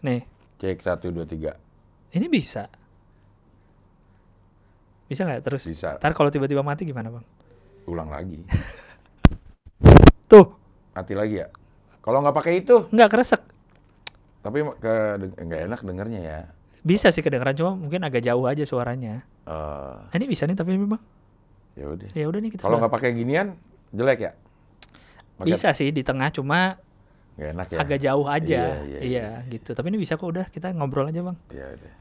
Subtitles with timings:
[0.00, 0.24] Nih,
[0.56, 1.56] Cek satu dua tiga.
[2.10, 2.66] ini bisa.
[5.06, 5.62] Bisa nggak terus?
[5.62, 5.98] Bisa.
[5.98, 7.24] Ntar kalau tiba-tiba mati gimana bang?
[7.84, 8.40] Ulang lagi.
[10.30, 10.54] Tuh,
[10.90, 11.48] Mati lagi ya.
[12.00, 13.42] Kalau nggak pakai itu, nggak keresek.
[14.40, 14.94] tapi ke
[15.36, 16.40] nggak enak dengernya ya.
[16.80, 19.20] Bisa sih kedengeran cuma mungkin agak jauh aja suaranya.
[19.44, 21.02] Eh, Nah, ini bisa nih tapi bang.
[21.76, 22.08] ya udah.
[22.14, 22.62] Ya udah nih kita.
[22.64, 23.52] Kalau nggak pakai ginian,
[23.92, 24.32] jelek ya.
[25.36, 26.80] Pakai- bisa sih di tengah cuma
[27.40, 27.78] Nggak enak ya.
[27.80, 28.60] agak jauh aja.
[28.60, 29.72] Iya, iya, Iya, gitu.
[29.72, 31.36] Tapi ini bisa kok udah kita ngobrol aja bang.
[31.48, 31.92] Ya udah.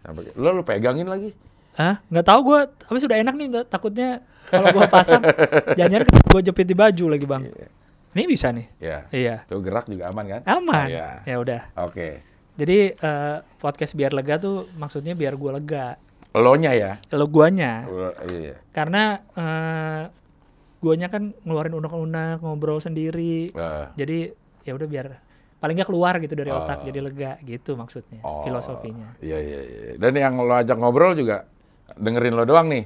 [0.00, 1.30] Sampai- Lo lu pegangin lagi.
[1.74, 2.02] Hah?
[2.04, 2.60] Nggak tahu gue.
[2.82, 3.46] Tapi sudah enak nih.
[3.48, 4.08] ta- Takutnya
[4.48, 5.22] kalau gue pasang,
[5.78, 7.42] jangan gue jepit di baju lagi bang.
[7.46, 7.68] Iya.
[8.08, 8.66] Ini bisa nih.
[8.78, 8.98] Ya.
[9.08, 9.46] Iya.
[9.46, 10.40] Tuh gerak juga aman kan?
[10.44, 10.86] Aman.
[10.88, 11.08] Iya.
[11.22, 11.60] Ya udah.
[11.78, 12.26] Oke.
[12.58, 15.94] Jadi eh, podcast biar lega tuh maksudnya biar gue lega.
[16.34, 16.92] Lo-nya ya.
[17.06, 18.58] Kalau guanya, Lo- Iya.
[18.70, 20.02] karena eh,
[20.78, 23.50] guanya kan ngeluarin unek-unek, ngobrol sendiri.
[23.50, 24.18] Eh, Jadi
[24.62, 25.06] ya udah biar
[25.58, 26.86] paling nggak keluar gitu dari otak Oh.
[26.86, 28.46] jadi lega gitu maksudnya oh.
[28.46, 29.18] filosofinya.
[29.18, 29.92] Iya, iya, iya.
[29.98, 31.50] Dan yang lo ajak ngobrol juga
[31.98, 32.84] dengerin lo doang nih.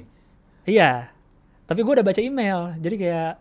[0.65, 1.13] Iya.
[1.69, 3.33] Tapi gue udah baca email, jadi kayak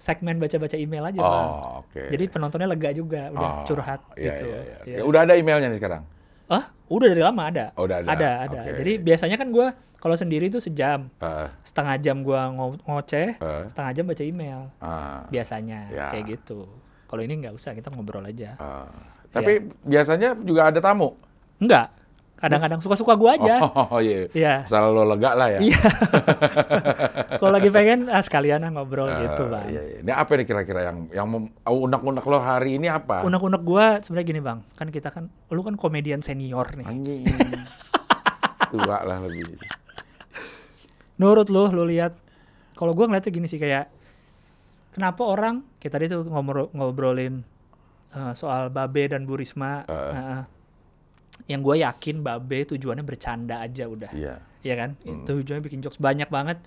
[0.00, 1.20] segmen baca-baca email aja.
[1.20, 2.08] Oh, oke.
[2.10, 4.44] Jadi penontonnya lega juga, udah Oh, curhat iya, gitu.
[4.48, 4.76] Iya, iya.
[4.84, 4.96] Iya.
[5.00, 6.02] Ya, Udah ada emailnya nih sekarang.
[6.50, 7.70] Ah, udah dari lama ada.
[7.72, 8.08] Oh, udah ada.
[8.10, 8.60] Ada, ada.
[8.60, 8.70] Oke.
[8.76, 13.62] Jadi biasanya kan gue kalau sendiri tuh sejam, Eh, setengah jam gue ngo- ngoceh, eh,
[13.64, 14.60] setengah jam baca email.
[14.78, 16.06] ah, Biasanya Ya.
[16.10, 16.66] kayak gitu.
[17.06, 18.58] Kalau ini nggak usah, kita ngobrol aja.
[18.58, 18.90] ah.
[19.30, 21.14] Tapi biasanya juga ada tamu.
[21.56, 21.94] Enggak,
[22.40, 23.54] kadang-kadang suka-suka gue aja.
[23.92, 24.26] Oh, iya.
[24.32, 24.54] Iya.
[24.64, 25.60] Asal lo lega lah ya.
[25.60, 25.80] Iya.
[27.40, 29.68] Kalau lagi pengen ah sekalian ah ngobrol Eh, gitu, Bang.
[29.68, 29.96] Iya, iya.
[30.00, 31.28] Ini apa nih kira-kira yang yang
[31.68, 33.20] unek-unek lo hari ini apa?
[33.28, 34.58] Unek-unek gue sebenarnya gini, Bang.
[34.72, 36.88] Kan kita kan lu kan komedian senior nih.
[36.88, 37.28] Anjing.
[38.72, 39.60] Tua lah lebih.
[41.20, 42.16] Menurut lu, lu lihat
[42.72, 43.92] kalau gue ngeliatnya gini sih kayak
[44.96, 47.44] kenapa orang kita tadi tuh ngobrol, ngobrolin
[48.16, 49.84] eh, soal Babe dan Bu Risma.
[49.84, 49.92] Eh.
[49.92, 50.42] eh,
[51.46, 54.10] yang gue yakin Babe tujuannya bercanda aja udah.
[54.10, 54.34] Iya.
[54.60, 54.90] Iya kan?
[55.00, 55.24] Hmm.
[55.24, 56.60] Itu tujuannya bikin jokes banyak banget.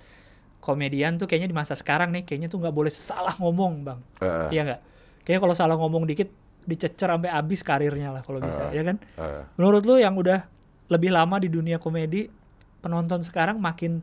[0.58, 4.00] Komedian tuh kayaknya di masa sekarang nih kayaknya tuh nggak boleh salah ngomong, Bang.
[4.18, 4.80] Eh, Iya nggak?
[5.28, 6.32] Kayaknya kalau salah ngomong dikit
[6.64, 8.80] dicecer sampai habis karirnya lah kalau bisa, Eh.
[8.80, 8.96] ya kan?
[8.96, 9.44] eh.
[9.60, 10.48] Menurut lu yang udah
[10.88, 12.32] lebih lama di dunia komedi,
[12.80, 14.00] penonton sekarang makin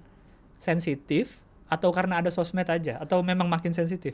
[0.56, 4.12] sensitif atau karena ada sosmed aja atau memang makin sensitif?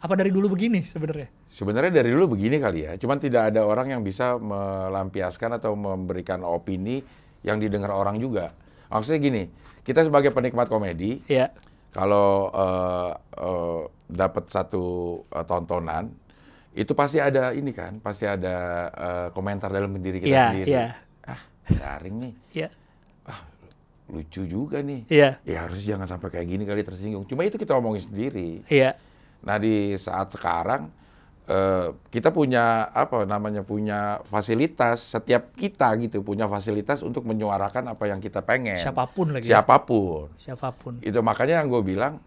[0.00, 1.28] Apa dari dulu begini sebenarnya?
[1.52, 6.40] Sebenarnya dari dulu begini kali ya, cuman tidak ada orang yang bisa melampiaskan atau memberikan
[6.40, 7.04] opini
[7.44, 8.56] yang didengar orang juga.
[8.88, 9.42] Maksudnya gini,
[9.84, 11.52] kita sebagai penikmat komedi, Iya.
[11.92, 13.12] kalau eh,
[13.44, 14.84] eh, dapat satu
[15.28, 16.08] eh, tontonan,
[16.72, 18.56] itu pasti ada ini kan, pasti ada
[18.88, 20.68] eh, komentar dalam diri kita Iya, sendiri.
[20.72, 20.86] iya.
[21.28, 22.68] Ah, garing nih, Iya.
[24.10, 25.06] lucu juga nih.
[25.06, 25.38] Iya.
[25.46, 27.22] Ya harus jangan sampai kayak gini kali tersinggung.
[27.30, 28.64] Cuma itu kita omongin sendiri.
[28.66, 28.98] Iya.
[29.40, 30.92] Nah di saat sekarang
[31.46, 38.04] eh, kita punya apa namanya punya fasilitas setiap kita gitu punya fasilitas untuk menyuarakan apa
[38.06, 38.78] yang kita pengen.
[38.78, 39.48] Siapa pun lagi.
[39.48, 39.58] ya.
[39.58, 40.28] Siapa pun.
[40.36, 41.00] Siapa pun.
[41.00, 42.20] Itu makanya yang gue bilang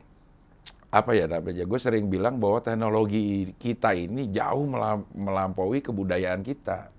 [0.93, 6.93] apa ya namanya gue sering bilang bahwa teknologi kita ini jauh melam- melampaui kebudayaan kita.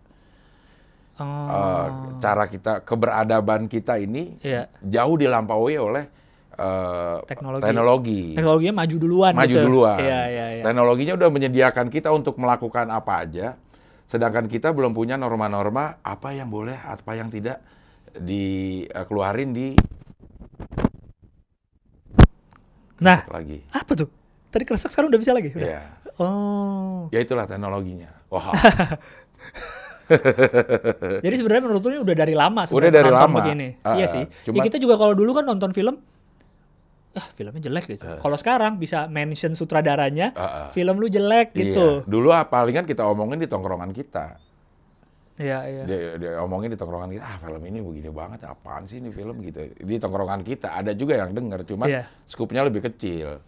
[1.14, 2.18] Oh.
[2.18, 4.66] Cara kita keberadaban kita ini Iya.
[4.82, 6.10] jauh dilampaui oleh
[6.54, 7.62] eh, Teknologi.
[7.62, 8.22] teknologi.
[8.32, 9.60] Teknologinya maju duluan maju gitu.
[9.60, 9.98] duluan.
[9.98, 10.62] Iya, iya, iya.
[10.62, 13.46] Teknologinya udah menyediakan kita untuk melakukan apa aja,
[14.06, 17.58] sedangkan kita belum punya norma-norma apa yang boleh, apa yang tidak
[18.14, 19.74] dikeluarin di
[22.96, 23.58] Nah, lagi.
[23.68, 24.08] apa tuh?
[24.48, 25.50] Tadi kresek sekarang udah bisa lagi?
[25.50, 25.66] Udah?
[25.68, 25.82] Ya,
[26.14, 27.10] Oh.
[27.10, 28.06] ya itulah teknologinya.
[28.30, 28.54] Wah,
[31.24, 33.38] Jadi sebenarnya menurut lu ini udah dari lama Udah sebenarnya dari penonton lama.
[33.40, 33.68] begini.
[33.80, 34.12] Ah, iya ah.
[34.12, 34.24] sih.
[34.44, 35.96] Cuma- ya kita juga kalau dulu kan nonton film
[37.14, 38.04] ah filmnya jelek gitu.
[38.04, 38.18] Ah.
[38.18, 40.68] Kalau sekarang bisa mention sutradaranya, Ah, ah.
[40.70, 42.02] film lu jelek gitu.
[42.02, 42.10] Iya.
[42.10, 44.38] Dulu palingan kita omongin di tongkrongan kita.
[45.34, 45.82] Iya, iya.
[45.82, 49.42] Dia, dia omongin di tongkrongan kita, ah film ini begini banget, apaan sih ini film
[49.42, 49.66] gitu.
[49.66, 52.02] Di tongkrongan kita ada juga yang denger, cuman Iya.
[52.26, 53.42] skupnya lebih kecil.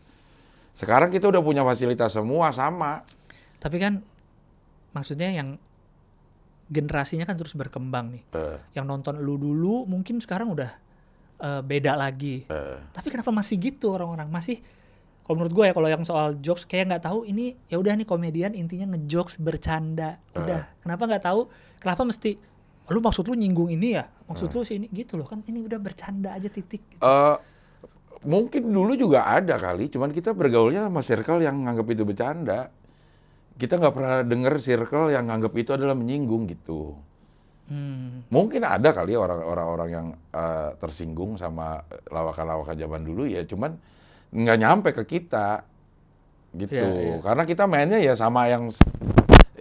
[0.75, 3.07] Sekarang kita udah punya fasilitas semua sama.
[3.63, 4.03] Tapi kan
[4.93, 5.57] maksudnya yang
[6.67, 8.23] generasinya kan terus berkembang nih.
[8.35, 10.75] Eh, Yang nonton lu dulu mungkin sekarang udah
[11.41, 12.45] eh, beda lagi.
[12.49, 12.79] eh.
[12.93, 14.29] Tapi kenapa masih gitu orang-orang?
[14.29, 14.61] Masih
[15.27, 18.07] kalau menurut gue ya kalau yang soal jokes kayak nggak tahu ini ya udah nih
[18.07, 20.23] komedian intinya ngejokes bercanda.
[20.39, 20.71] Udah.
[20.87, 21.51] Kenapa nggak tahu?
[21.83, 22.39] Kenapa mesti
[22.87, 24.07] lu maksud lu nyinggung ini ya?
[24.31, 27.03] Maksud lu sih ini gitu loh kan ini udah bercanda aja titik.
[27.03, 27.37] Eh,
[28.23, 32.71] mungkin dulu juga ada kali, cuman kita bergaulnya sama circle yang nganggap itu bercanda.
[33.59, 36.95] Kita nggak pernah denger circle yang nganggap itu adalah menyinggung gitu.
[37.67, 38.23] Hmm.
[38.31, 43.75] Mungkin ada kali orang-orang yang eh, tersinggung sama lawakan-lawakan zaman dulu ya, cuman
[44.31, 45.67] nggak nyampe ke kita
[46.55, 46.79] gitu.
[46.79, 47.19] Iya, iya.
[47.23, 48.71] Karena kita mainnya ya sama yang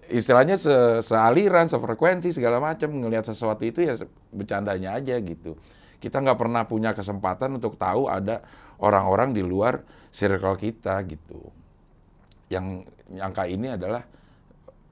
[0.09, 3.97] istilahnya se sealiran, sefrekuensi segala macam ngelihat sesuatu itu ya
[4.29, 5.57] bercandanya aja gitu.
[5.97, 8.45] Kita nggak pernah punya kesempatan untuk tahu ada
[8.77, 9.81] orang-orang di luar
[10.13, 11.49] circle kita gitu.
[12.53, 14.05] Yang nyangka ini adalah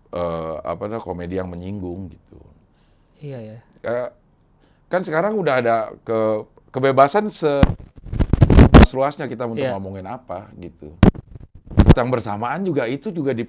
[0.09, 2.52] eh, apa namanya komedi yang menyinggung gitu.
[3.23, 3.57] Iya ya.
[3.87, 4.09] Eh,
[4.91, 6.43] kan sekarang udah ada ke
[6.75, 7.63] kebebasan se
[8.93, 9.73] luasnya kita untuk Iya.
[9.73, 10.93] ngomongin apa gitu.
[11.97, 13.41] Yang bersamaan juga itu juga di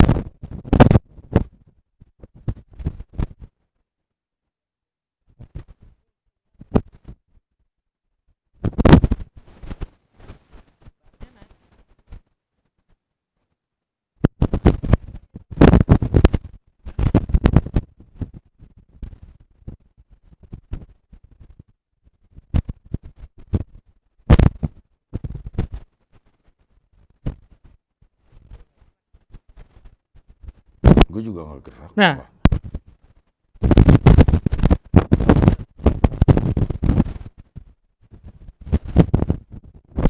[31.54, 31.90] gue gerak.
[31.94, 32.26] Nah.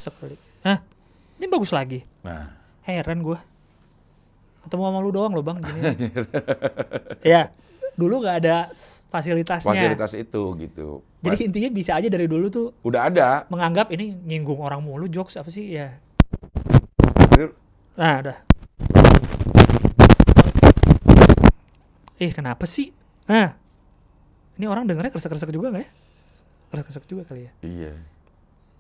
[0.01, 0.37] Sekali.
[0.65, 0.81] Hah?
[1.37, 2.01] Ini bagus lagi.
[2.25, 2.49] Nah,
[2.85, 3.41] Heran gua.
[4.65, 5.81] Ketemu sama lu doang loh bang gini.
[7.37, 7.53] ya,
[8.01, 8.73] dulu nggak ada
[9.13, 9.69] fasilitasnya.
[9.69, 11.05] fasilitas itu gitu.
[11.21, 13.29] Jadi intinya bisa aja dari dulu tuh udah ada.
[13.53, 16.01] menganggap ini nyinggung orang mulu jokes apa sih ya.
[17.95, 18.39] Nah, udah.
[22.17, 22.95] Eh, kenapa sih?
[23.27, 23.59] Nah,
[24.55, 25.91] ini orang dengernya kresek-kresek juga nggak ya?
[26.71, 27.53] Kresek-kresek juga kali ya.
[27.61, 27.93] Iya,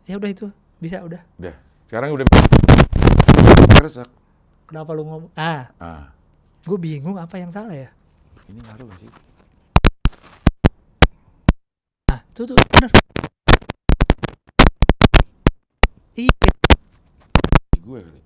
[0.04, 0.46] Ya udah itu,
[0.78, 1.22] bisa udah.
[1.40, 1.54] udah.
[1.88, 2.25] Sekarang udah
[3.75, 4.08] Keresek.
[4.64, 5.31] Kenapa lu ngomong?
[5.34, 6.12] Ah, Ah,
[6.62, 7.90] gue bingung apa yang salah ya.
[8.44, 9.10] ini ngaruh gak sih?
[12.06, 12.92] Nah, tuh tuh bener.
[16.14, 16.31] Iya,
[17.75, 18.20] gue kali.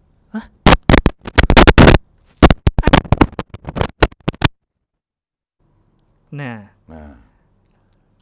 [6.30, 7.14] Nah, Nah,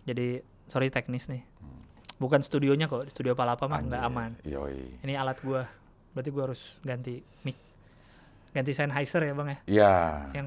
[0.03, 1.43] jadi sorry teknis nih.
[2.17, 4.31] Bukan studionya kok, studio Palapa mah nggak aman.
[4.43, 5.05] Yoi.
[5.05, 5.69] Ini alat gua,
[6.11, 7.61] berarti gua harus ganti mic,
[8.51, 9.59] ganti Sennheiser ya bang ya.
[9.69, 9.95] Iya,
[10.33, 10.47] Yang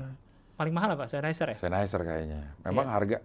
[0.55, 1.57] paling mahal apa Sennheiser ya?
[1.61, 2.57] Sennheiser kayaknya.
[2.65, 2.95] Memang Iya.
[2.97, 3.17] harga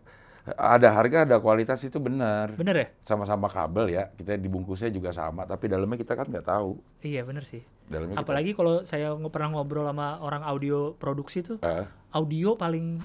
[0.45, 2.53] ada harga ada kualitas itu benar.
[2.53, 2.89] Bener ya?
[3.09, 4.13] Sama-sama kabel ya.
[4.13, 6.77] Kita dibungkusnya juga sama, tapi dalamnya kita kan nggak tahu.
[7.01, 7.65] Iya bener sih.
[7.89, 13.01] Dalamnya kita- Apalagi kalau saya pernah ngobrol sama orang audio produksi tuh, Eh, audio paling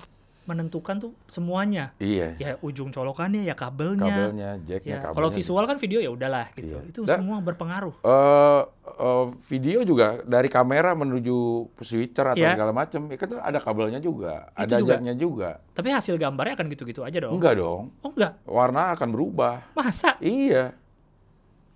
[0.50, 1.94] menentukan tuh semuanya.
[1.98, 2.34] iya.
[2.36, 4.10] Ya ujung colokannya, ya kabelnya.
[4.10, 5.16] Kabelnya, jacknya, Ya, kabelnya.
[5.16, 6.76] kalau visual kan video ya udahlah gitu.
[6.76, 6.90] Iya.
[6.90, 8.02] Itu Dan- semua berpengaruh.
[8.02, 11.38] Eh, eh, video juga dari kamera menuju
[11.80, 12.58] switcher atau Iya.
[12.58, 14.90] segala macam, itu kan ada kabelnya juga, Itu ada juga.
[14.98, 15.50] jacknya juga.
[15.72, 17.38] Tapi hasil gambarnya akan gitu-gitu aja dong.
[17.38, 18.34] Enggak dong, Oh enggak?
[18.44, 19.70] warna akan berubah.
[19.72, 20.18] Masa?
[20.18, 20.74] Iya,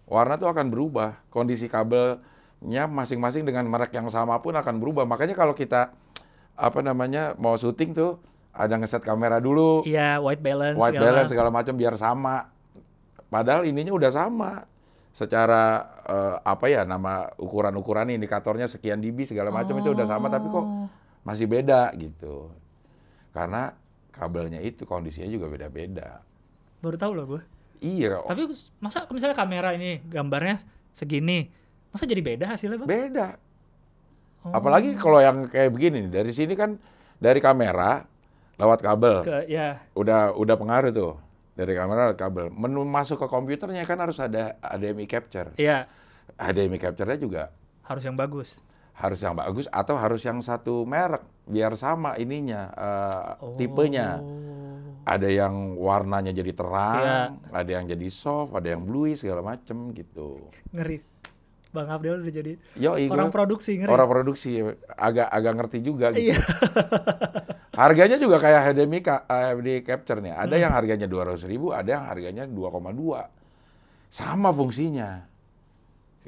[0.05, 1.21] warna tuh akan berubah.
[1.29, 2.19] Kondisi kabelnya
[2.85, 5.05] masing-masing dengan merek yang sama pun akan berubah.
[5.05, 5.93] Makanya kalau kita
[6.53, 8.21] apa namanya mau syuting tuh
[8.53, 10.77] ada ngeset kamera dulu, Iya, white balance.
[10.77, 12.47] white segala balance segala macam biar sama.
[13.25, 14.61] Padahal ininya udah sama.
[15.11, 15.63] Secara
[16.03, 20.57] eh, apa ya nama ukuran-ukuran indikatornya sekian dB segala macam itu udah sama tapi kok
[20.59, 20.89] Oh.
[21.21, 22.49] masih beda gitu.
[23.29, 23.73] Karena
[24.09, 26.21] kabelnya itu kondisinya juga beda-beda.
[26.77, 27.41] Baru tahu loh gue.
[27.79, 28.47] Iya, Tapi
[28.79, 31.51] masa misalnya kamera ini gambarnya segini,
[31.89, 32.89] masa jadi beda hasilnya bang?
[32.89, 33.27] beda.
[34.45, 34.53] Oh.
[34.55, 36.79] Apalagi kalau yang kayak begini dari sini kan
[37.17, 38.01] dari kamera
[38.55, 39.15] lewat kabel.
[39.21, 41.13] ke ya Udah udah pengaruh tuh.
[41.53, 42.45] Dari kamera lewat kabel.
[42.49, 45.53] Menu masuk ke komputernya kan harus ada HDMI capture.
[45.55, 45.85] ya
[46.35, 47.43] HDMI capture-nya juga
[47.81, 48.63] harus yang bagus.
[48.93, 52.69] harus yang bagus atau harus yang satu merek biar sama ininya
[53.55, 54.17] tipenya.
[54.17, 54.51] Oh.
[55.03, 57.01] Ada yang warnanya jadi terang,
[57.43, 57.51] Iya.
[57.51, 60.39] ada yang jadi soft, ada yang bluey segala macem gitu.
[60.71, 61.03] Ngeri.
[61.69, 63.89] Bang Abdel udah jadi Yo, orang produksi ngeri.
[63.89, 64.61] orang produksi
[64.93, 66.31] agak agak ngerti juga gitu.
[66.31, 66.37] Iya.
[67.73, 70.29] Harganya juga kayak HDMI, ka- eh, HDMI capture nih.
[70.31, 70.63] Ada Hmm.
[70.63, 73.25] yang harganya 200 ribu, ada yang harganya 2,2.
[74.07, 75.25] Sama fungsinya.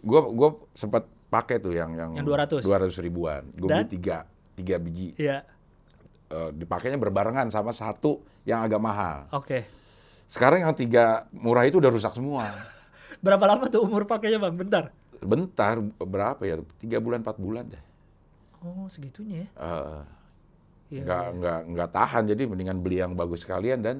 [0.01, 2.61] Gue gua sempat pakai tuh yang yang Yang 200?
[2.61, 3.45] 200 ribuan.
[3.53, 5.13] Gue beli tiga, tiga biji.
[5.15, 5.45] Iya.
[6.25, 9.29] Eh, dipakainya berbarengan sama satu yang agak mahal.
[9.29, 9.69] Oke.
[10.25, 12.49] Sekarang yang tiga murah itu udah rusak semua.
[13.25, 14.57] Berapa lama tuh umur pakainya bang?
[14.57, 14.83] Bentar.
[15.21, 16.57] Bentar, berapa ya?
[16.77, 17.83] Tiga bulan, empat bulan deh.
[18.61, 19.47] Oh segitunya ya.
[19.55, 20.01] Eh,
[20.95, 21.35] Iya, nggak iya.
[21.35, 23.99] nggak nggak tahan jadi mendingan beli yang bagus sekalian dan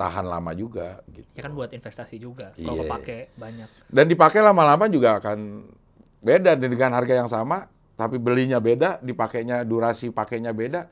[0.00, 1.28] tahan lama juga gitu.
[1.36, 2.56] Ya kan buat investasi juga.
[2.56, 2.72] Iya.
[2.72, 3.68] Kalau kepake banyak.
[3.92, 5.68] Dan dipakai lama-lama juga akan
[6.24, 10.88] beda dengan harga yang sama, tapi belinya beda, dipakainya durasi pakainya beda,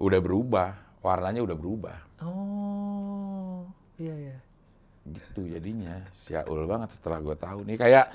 [0.00, 1.98] udah berubah, warnanya udah berubah.
[2.26, 3.68] Oh.
[4.02, 4.36] Iya iya.
[5.06, 6.02] Gitu jadinya.
[6.26, 8.06] Syaul banget setelah gue tahu nih kayak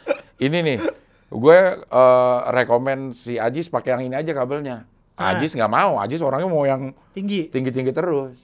[0.43, 0.79] ini nih.
[1.27, 4.83] Gue eh, rekomen si Ajis pakai yang ini aja kabelnya.
[5.17, 5.33] Ah.
[5.33, 7.49] Ajis nggak mau, Ajis orangnya mau yang Tinggi.
[7.49, 8.37] tinggi-tinggi terus.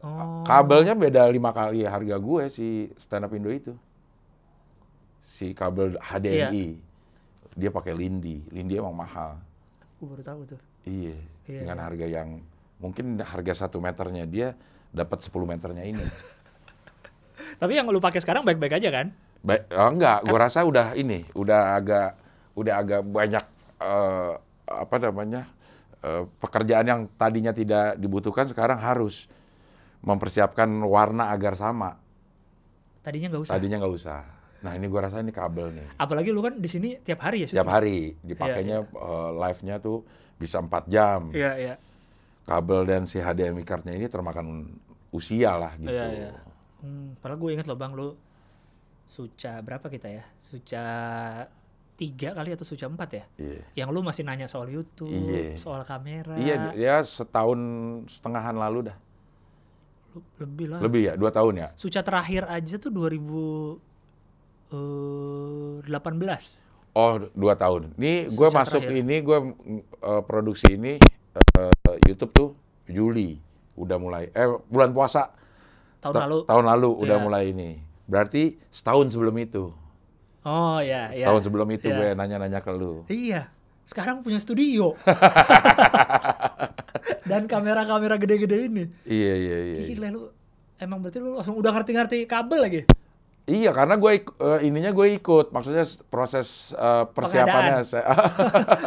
[0.00, 0.46] Oh.
[0.46, 3.74] Kabelnya beda lima kali harga gue si stand up Indo itu.
[5.36, 6.78] Si kabel HDMI.
[7.58, 8.46] Dia pakai Lindi.
[8.54, 9.36] Lindi emang mahal.
[9.98, 10.60] Gue baru tahu tuh.
[10.86, 11.18] Iya.
[11.50, 11.84] Iya, dengan iya.
[11.84, 12.28] harga yang
[12.78, 14.48] mungkin harga satu meternya dia
[14.94, 16.06] dapat 10 meternya ini.
[17.60, 19.06] Tapi yang lu pakai sekarang baik-baik aja kan?
[19.42, 22.10] Baik, oh, enggak, gua rasa udah ini, udah agak
[22.54, 23.44] udah agak banyak
[23.80, 24.32] eh,
[24.68, 25.42] apa namanya?
[26.04, 29.28] Eh, pekerjaan yang tadinya tidak dibutuhkan sekarang harus
[30.00, 31.96] mempersiapkan warna agar sama.
[33.04, 33.52] Tadinya nggak usah.
[33.56, 34.20] Tadinya nggak usah.
[34.60, 35.88] Nah, ini gua rasa ini kabel nih.
[35.96, 37.76] Apalagi lu kan di sini tiap hari ya Setiap syuting?
[37.76, 40.04] hari dipakainya eh, live-nya tuh
[40.36, 41.20] bisa 4 jam.
[41.32, 41.74] Iya, iya.
[42.44, 44.68] Kabel dan si HDMI card-nya ini termakan
[45.12, 45.92] usia lah gitu.
[45.92, 46.30] Iya, iya.
[46.80, 48.16] Hmm, padahal gue inget loh bang, lu
[49.10, 50.24] Suca berapa kita ya?
[50.38, 50.84] Suca
[52.00, 53.24] tiga kali atau Suca empat ya?
[53.36, 53.60] Iya.
[53.76, 55.60] Yang lu masih nanya soal YouTube, Iya.
[55.60, 56.32] soal kamera.
[56.34, 57.60] Iya, ya setahun
[58.08, 58.96] setengahan lalu dah.
[60.40, 60.80] Lebih lah.
[60.80, 61.68] Lebih ya, dua tahun ya.
[61.76, 63.78] Suca terakhir aja tuh 2018.
[66.90, 67.94] Oh, dua tahun.
[67.94, 68.98] Ini gue masuk terakhir.
[68.98, 69.38] ini, gue
[70.24, 70.98] produksi ini
[71.54, 71.70] eh,
[72.02, 72.48] YouTube tuh
[72.90, 73.38] Juli
[73.78, 74.34] udah mulai.
[74.34, 75.30] Eh bulan puasa
[76.02, 76.38] Tahun ta- lalu.
[76.48, 77.22] tahun lalu udah Iya.
[77.22, 77.70] mulai ini.
[78.10, 79.70] Berarti setahun sebelum itu.
[80.42, 81.26] Oh ya, ya.
[81.26, 81.96] Setahun sebelum itu Iya.
[81.96, 83.04] gue nanya-nanya ke lu.
[83.06, 83.52] Iya.
[83.84, 84.94] Sekarang punya studio.
[87.26, 88.84] Dan kamera-kamera gede-gede ini.
[89.02, 89.80] Iya iya iya.
[89.86, 90.22] Gila lu.
[90.76, 92.82] Emang berarti lu langsung udah ngerti-ngerti kabel lagi?
[93.44, 95.50] Iya, karena gue eh, ininya gue ikut.
[95.50, 98.06] Maksudnya proses eh, persiapannya, se-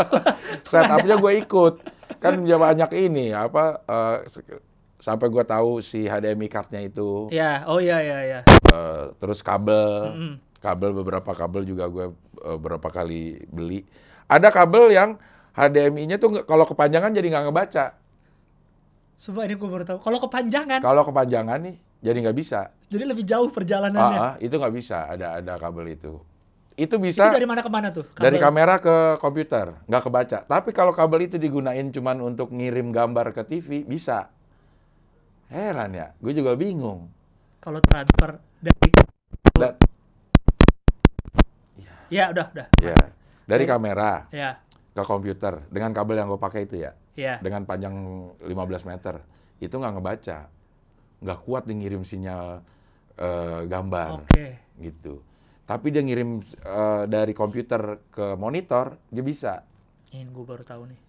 [0.72, 1.74] setupnya gue ikut.
[2.18, 4.64] Kan ya banyak ini apa eh, se-
[4.98, 8.40] sampai gue tahu si HDMI cardnya itu, Ya, oh iya iya iya.
[8.72, 10.34] eh, terus kabel, Mm-mm.
[10.64, 12.06] Kabel beberapa kabel juga gue
[12.40, 13.84] eh, berapa kali beli.
[14.32, 15.20] Ada kabel yang
[15.54, 17.86] HDMI-nya tuh kalau kepanjangan jadi nggak ngebaca.
[19.20, 20.00] Coba ini gue baru tahu.
[20.00, 22.72] Kalau kepanjangan, Kalau kepanjangan nih jadi nggak bisa.
[22.88, 24.18] jadi lebih jauh perjalanannya.
[24.20, 25.12] Ah, ah, itu nggak bisa.
[25.12, 26.18] Ada ada kabel itu.
[26.74, 28.02] Itu Itu bisa dari mana ke mana tuh?
[28.18, 28.50] Dari Kabel?
[28.50, 30.38] kamera ke komputer, nggak kebaca.
[30.50, 34.34] Tapi kalau kabel itu digunain cuman untuk ngirim gambar ke TV, bisa.
[35.54, 37.14] Heran ya, gue juga bingung.
[37.62, 38.90] Kalau transfer dari
[39.54, 39.78] Da-
[42.14, 42.68] Ya, udah, udah.
[42.78, 43.00] ya,
[43.50, 44.62] dari kamera Ya,
[44.94, 47.42] ke komputer dengan kabel yang gue pakai itu ya, ya.
[47.42, 47.96] dengan panjang
[48.46, 48.54] 15
[48.86, 49.18] meter,
[49.58, 50.40] itu nggak ngebaca,
[51.26, 52.62] nggak kuat dia ngirim sinyal
[53.18, 54.62] eh, gambar Oke.
[54.78, 55.26] gitu.
[55.66, 59.66] Tapi dia ngirim eh, dari komputer ke monitor, dia bisa.
[60.14, 61.00] Ini gue baru tahu nih.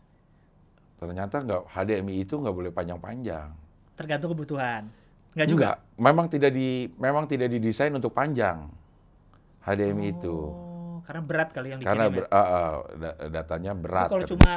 [1.05, 3.53] Ternyata nggak HDMI itu nggak boleh panjang-panjang.
[3.93, 4.89] Tergantung kebutuhan.
[5.37, 5.61] Enggak juga.
[5.61, 8.73] Enggak, memang tidak di memang tidak didesain untuk panjang
[9.69, 10.64] HDMI itu.
[11.05, 13.79] Karena berat kali yang Karena dikirim ber- ah, ah, da- datanya ya.
[13.79, 14.09] berat.
[14.09, 14.53] Kalau cuma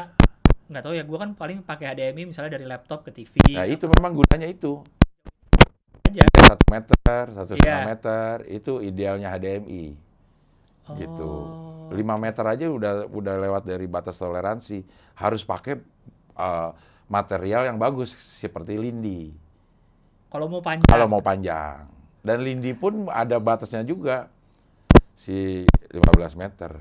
[0.67, 3.87] nggak tahu ya, gue kan paling pakai HDMI misalnya dari laptop ke TV Nah, itu
[3.87, 4.83] memang gunanya itu.
[6.07, 6.23] aja.
[6.39, 7.89] Satu meter, satu setengah Iya.
[7.91, 9.85] meter, itu idealnya HDMI.
[10.95, 11.27] Gitu.
[11.27, 11.91] Oh.
[11.91, 14.83] 5 meter aja udah udah lewat dari batas toleransi.
[15.19, 15.79] Harus pakai
[16.35, 16.71] uh,
[17.07, 19.31] material yang bagus seperti lindi.
[20.27, 20.87] Kalau mau panjang.
[20.87, 21.87] Kalau mau panjang.
[22.23, 24.27] Dan lindi pun ada batasnya juga.
[25.17, 26.71] Si 15 meter.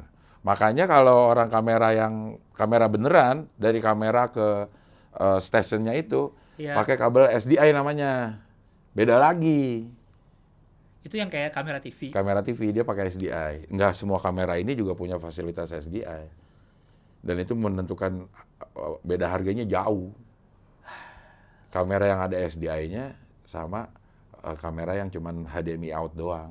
[0.46, 4.70] Makanya kalau orang kamera yang kamera beneran dari kamera ke
[5.18, 8.38] uh, stationnya itu ya, pakai kabel SDI namanya.
[8.94, 9.90] Beda lagi.
[11.06, 12.10] itu yang kayak kamera TV.
[12.10, 13.70] Kamera TV dia pakai SDI.
[13.70, 16.26] Enggak semua kamera ini juga punya fasilitas SDI.
[17.22, 18.26] Dan itu menentukan
[18.74, 20.10] uh, beda harganya jauh.
[21.70, 23.14] Kamera yang ada SDI-nya
[23.46, 23.86] sama
[24.42, 26.50] uh, kamera yang cuman HDMI out doang.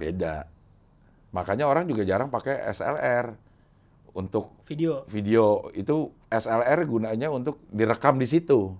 [0.00, 0.48] Beda.
[1.30, 3.36] Makanya orang juga jarang pakai SLR
[4.10, 5.04] untuk Video.
[5.06, 5.68] video.
[5.72, 8.72] Itu SLR gunanya untuk direkam di situ.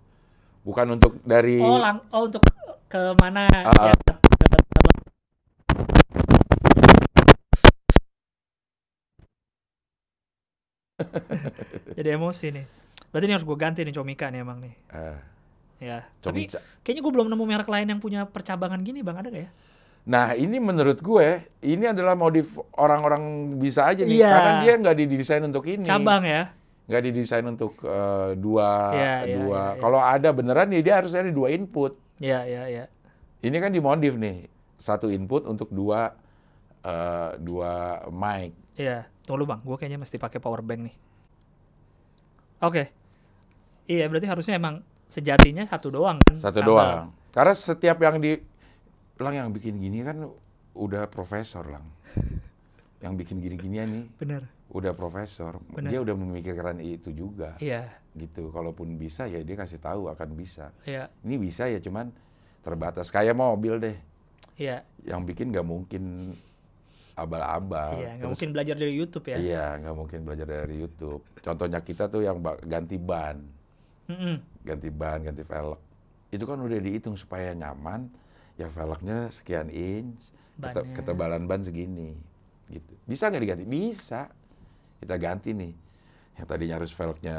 [0.65, 2.43] Bukan untuk dari Oh, lang oh untuk
[2.89, 3.45] ke mana?
[3.53, 3.95] Ah, ya,
[11.91, 12.67] Jadi emosi nih.
[13.11, 14.75] Berarti ini harus gue ganti nih Comika nih emang nih.
[14.91, 15.19] eh,
[15.81, 16.05] Ya.
[16.21, 16.61] Tapi Comica.
[16.85, 19.51] kayaknya gue belum nemu merek lain yang punya percabangan gini bang, ada gak ya?
[20.01, 21.29] Nah, ini menurut gue,
[21.61, 24.33] ini adalah modif orang-orang bisa aja nih, Iya.
[24.33, 26.51] karena dia nggak didesain untuk ini, Cabang ya?
[26.91, 29.61] nggak didesain untuk eh, dua, Iya, iya, dua.
[29.61, 29.81] iya, iya.
[29.81, 31.95] Kalau ada beneran nih, dia harus ada dua input.
[32.19, 32.85] Iya, iya, iya.
[33.41, 34.49] Ini kan dimodif nih,
[34.81, 36.17] satu input untuk dua,
[36.83, 38.57] eh, dua mic.
[38.81, 40.97] Iya, tunggu bang, gue kayaknya mesti pakai power bank nih.
[42.61, 42.83] Oke.
[43.87, 46.37] Iya, berarti harusnya emang sejatinya satu doang kan?
[46.41, 47.11] Satu doang.
[47.31, 48.39] Karena setiap yang di,
[49.21, 50.25] lang yang bikin gini kan
[50.73, 51.85] udah profesor lang.
[53.05, 54.43] yang bikin gini-ginian nih, Bener.
[54.69, 55.89] udah profesor, Bener.
[55.89, 58.53] dia udah memikirkan itu juga, Iya, gitu.
[58.53, 60.69] Kalaupun bisa ya dia kasih tahu akan bisa.
[60.85, 62.13] iya, Ini bisa ya cuman
[62.61, 63.09] terbatas.
[63.09, 63.97] Kayak mobil deh,
[64.61, 66.37] iya, yang bikin nggak mungkin
[67.17, 68.05] abal-abal.
[68.05, 68.21] iya.
[68.21, 69.37] Nggak mungkin belajar dari YouTube ya.
[69.41, 71.23] Iya, nggak mungkin belajar dari YouTube.
[71.41, 73.41] Contohnya kita tuh yang ganti ban,
[74.13, 74.37] Mm-mm.
[74.61, 75.81] ganti ban, ganti velg.
[76.29, 78.13] Itu kan udah dihitung supaya nyaman.
[78.61, 80.21] Ya velgnya sekian inch,
[80.61, 82.13] kete- ketebalan ban segini,
[82.69, 82.93] gitu.
[83.09, 83.65] Bisa nggak diganti?
[83.65, 84.29] Bisa.
[85.01, 85.73] Kita ganti nih.
[86.37, 87.39] Yang tadinya harus velgnya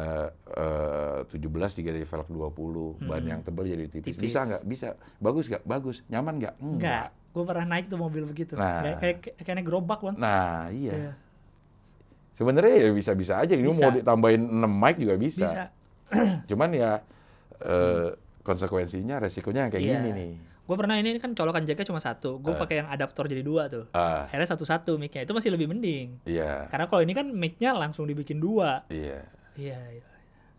[0.50, 3.30] eh, 17 diganti velg 20, ban Mm-mm.
[3.30, 4.18] yang tebal jadi tipis.
[4.18, 4.34] Tipis.
[4.34, 4.62] Bisa nggak?
[4.66, 4.88] Bisa.
[5.22, 5.62] Bagus nggak?
[5.62, 6.02] Bagus.
[6.10, 6.56] Nyaman nggak?
[6.58, 7.08] Enggak.
[7.32, 8.58] Gue pernah naik tuh mobil begitu.
[8.58, 8.98] Nah.
[8.98, 10.18] Kayak, kayak, gerobak bang.
[10.18, 10.94] Nah, iya.
[10.98, 11.14] Iya.
[12.34, 13.54] Sebenarnya ya bisa-bisa aja.
[13.54, 13.86] Ini Bisa.
[13.86, 15.46] mau ditambahin 6 mic juga bisa.
[15.46, 15.64] Bisa.
[16.50, 16.92] Cuman ya
[17.62, 18.10] eh,
[18.42, 19.94] konsekuensinya, resikonya kayak Iya.
[20.02, 20.34] gini nih.
[20.72, 22.40] Gue pernah ini kan colokan jacknya cuma satu.
[22.40, 22.58] Gue Eh.
[22.58, 23.92] pakai yang adaptor jadi dua tuh.
[23.92, 25.28] Ah, Akhirnya satu-satu mic-nya.
[25.28, 26.24] Itu masih lebih mending.
[26.24, 28.88] iya, Karena kalau ini kan mic-nya langsung dibikin dua.
[28.88, 29.28] iya.
[29.52, 30.06] Iya, iya.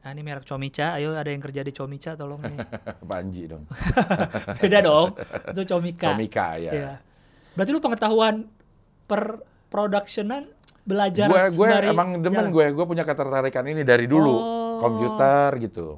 [0.04, 1.00] Nah ini merek Comica.
[1.00, 2.60] Ayo ada yang kerja di Comica tolong nih.
[3.08, 3.64] Panji dong.
[4.60, 5.16] Beda dong.
[5.48, 6.12] Itu Comica.
[6.12, 6.72] Comika ya.
[6.76, 6.92] Iya.
[7.56, 8.44] Berarti lu pengetahuan
[9.08, 9.40] per
[9.72, 10.44] productionan
[10.84, 12.52] belajar Gue gue emang demen jalan?
[12.52, 14.28] gue, gue punya ketertarikan ini dari dulu.
[14.28, 14.76] Oh.
[14.76, 15.96] Komputer gitu.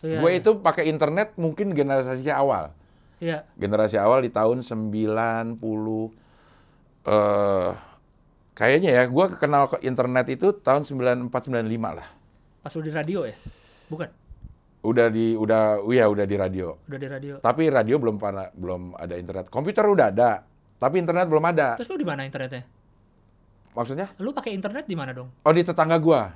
[0.00, 0.40] Iya, gue iya.
[0.40, 2.72] itu pakai internet mungkin generasi awal.
[3.22, 3.46] Iya.
[3.54, 5.62] Generasi awal di tahun 90
[7.02, 7.70] eh
[8.52, 12.08] kayaknya ya gue kenal ke internet itu tahun 94 95 lah.
[12.66, 13.38] Pas lu di radio ya?
[13.86, 14.10] Bukan.
[14.82, 16.74] Udah di udah iya udah di radio.
[16.90, 17.34] Udah di radio.
[17.38, 19.46] Tapi radio belum pernah belum ada internet.
[19.54, 20.42] Komputer udah ada,
[20.82, 21.78] tapi internet belum ada.
[21.78, 22.66] Terus lu di mana internetnya?
[23.72, 24.10] Maksudnya?
[24.18, 25.30] Lu pakai internet di mana dong?
[25.46, 26.34] Oh di tetangga gua.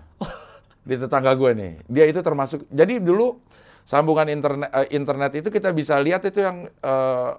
[0.89, 1.83] di tetangga gua nih.
[1.91, 2.71] Dia itu termasuk.
[2.71, 3.43] Jadi dulu
[3.87, 7.31] sambungan internet eh, internet itu kita bisa lihat itu yang eh,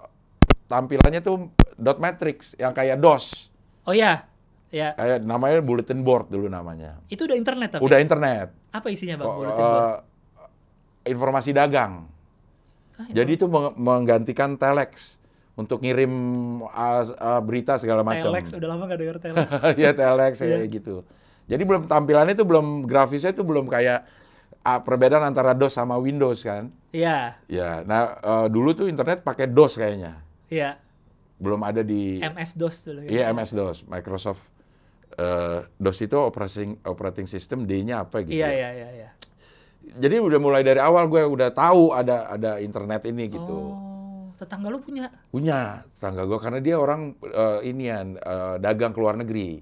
[0.65, 3.51] tampilannya tuh dot matrix yang kayak DOS.
[3.83, 4.25] Oh iya.
[4.67, 6.99] Ya, Kayak namanya bulletin board dulu namanya.
[7.07, 7.81] itu udah internet tapi.
[7.81, 8.51] Udah internet.
[8.67, 9.27] Apa isinya Bang?
[9.27, 9.79] Oh, Bulletin board?
[9.79, 9.95] eh,
[11.07, 12.11] informasi dagang.
[12.99, 15.15] Ah, Jadi itu meng- menggantikan telex
[15.55, 16.11] untuk ngirim
[16.61, 18.27] uh, uh, berita segala macam.
[18.27, 19.47] Telex, udah lama gak telex.
[19.79, 20.59] Iya telex Iya.
[20.59, 20.95] kayak gitu.
[21.47, 24.03] Jadi belum tampilannya itu belum grafisnya itu belum kayak
[24.83, 26.67] perbedaan antara DOS sama Windows kan.
[26.91, 30.19] Iya, Ya, nah eh, dulu tuh internet pakai DOS kayaknya.
[30.49, 30.75] iya.
[31.37, 32.99] Belum ada di MS-DOS dulu.
[33.05, 33.09] ya.
[33.13, 34.41] Iya MS DOS, Microsoft
[35.15, 38.33] eh, DOS itu operating operating system D-nya apa gitu.
[38.33, 38.53] Iya, ya.
[38.53, 39.09] iya, iya, iya.
[39.87, 43.55] Jadi udah mulai dari awal gue udah tahu ada ada internet ini gitu.
[43.71, 45.13] Oh, tetangga lu punya.
[45.29, 49.61] Punya tangga gue karena dia orang eh, inian eh, dagang ke luar negeri.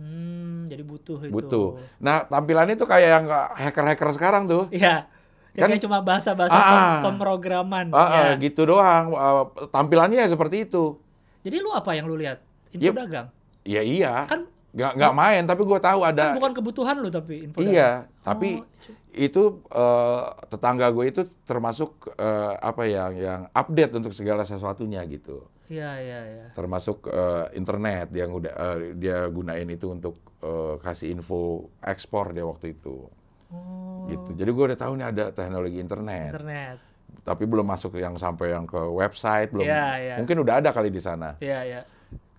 [0.00, 1.28] Hmm, jadi butuh itu.
[1.30, 1.66] Butuh.
[2.00, 4.64] Nah, tampilannya tuh kayak yang hacker-hacker sekarang tuh.
[4.72, 5.04] Iya.
[5.52, 7.00] Ya Kan- kayak cuma bahasa-bahasa Ah, pem- ah.
[7.04, 7.86] pemrograman.
[7.92, 8.40] Ah, ya.
[8.40, 9.12] gitu doang.
[9.12, 10.96] Ah, tampilannya ya seperti itu.
[11.42, 12.40] Jadi lu apa yang lu lihat?
[12.70, 12.94] Info Yep.
[12.96, 13.26] dagang.
[13.62, 14.24] Ya iya.
[14.24, 16.26] Kan Nggak, nggak main, tapi gue tahu kan ada.
[16.32, 17.74] bukan kebutuhan lu tapi info dagang.
[17.74, 17.90] iya,
[18.22, 24.46] tapi Oh, itu eh, tetangga gue itu termasuk eh, apa ya, yang update untuk segala
[24.46, 25.42] sesuatunya gitu.
[25.70, 26.46] Iya, iya, iya.
[26.58, 32.42] Termasuk eh, internet yang udah eh, dia gunain itu untuk eh, kasih info ekspor dia
[32.42, 33.06] waktu itu.
[33.54, 34.42] Oh, Gitu.
[34.42, 36.34] Jadi gue udah tahu nih ada teknologi internet.
[36.34, 36.76] internet.
[37.22, 39.66] Tapi belum masuk yang sampai yang ke website belum.
[39.66, 40.16] Iya, iya.
[40.18, 41.38] Mungkin udah ada kali di sana.
[41.38, 41.80] Iya, iya.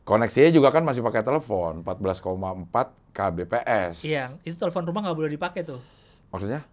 [0.03, 4.03] Koneksinya juga kan masih pakai telepon 14,4 kbps.
[4.03, 5.79] Iya, itu telepon rumah nggak boleh dipakai tuh.
[6.35, 6.67] Maksudnya?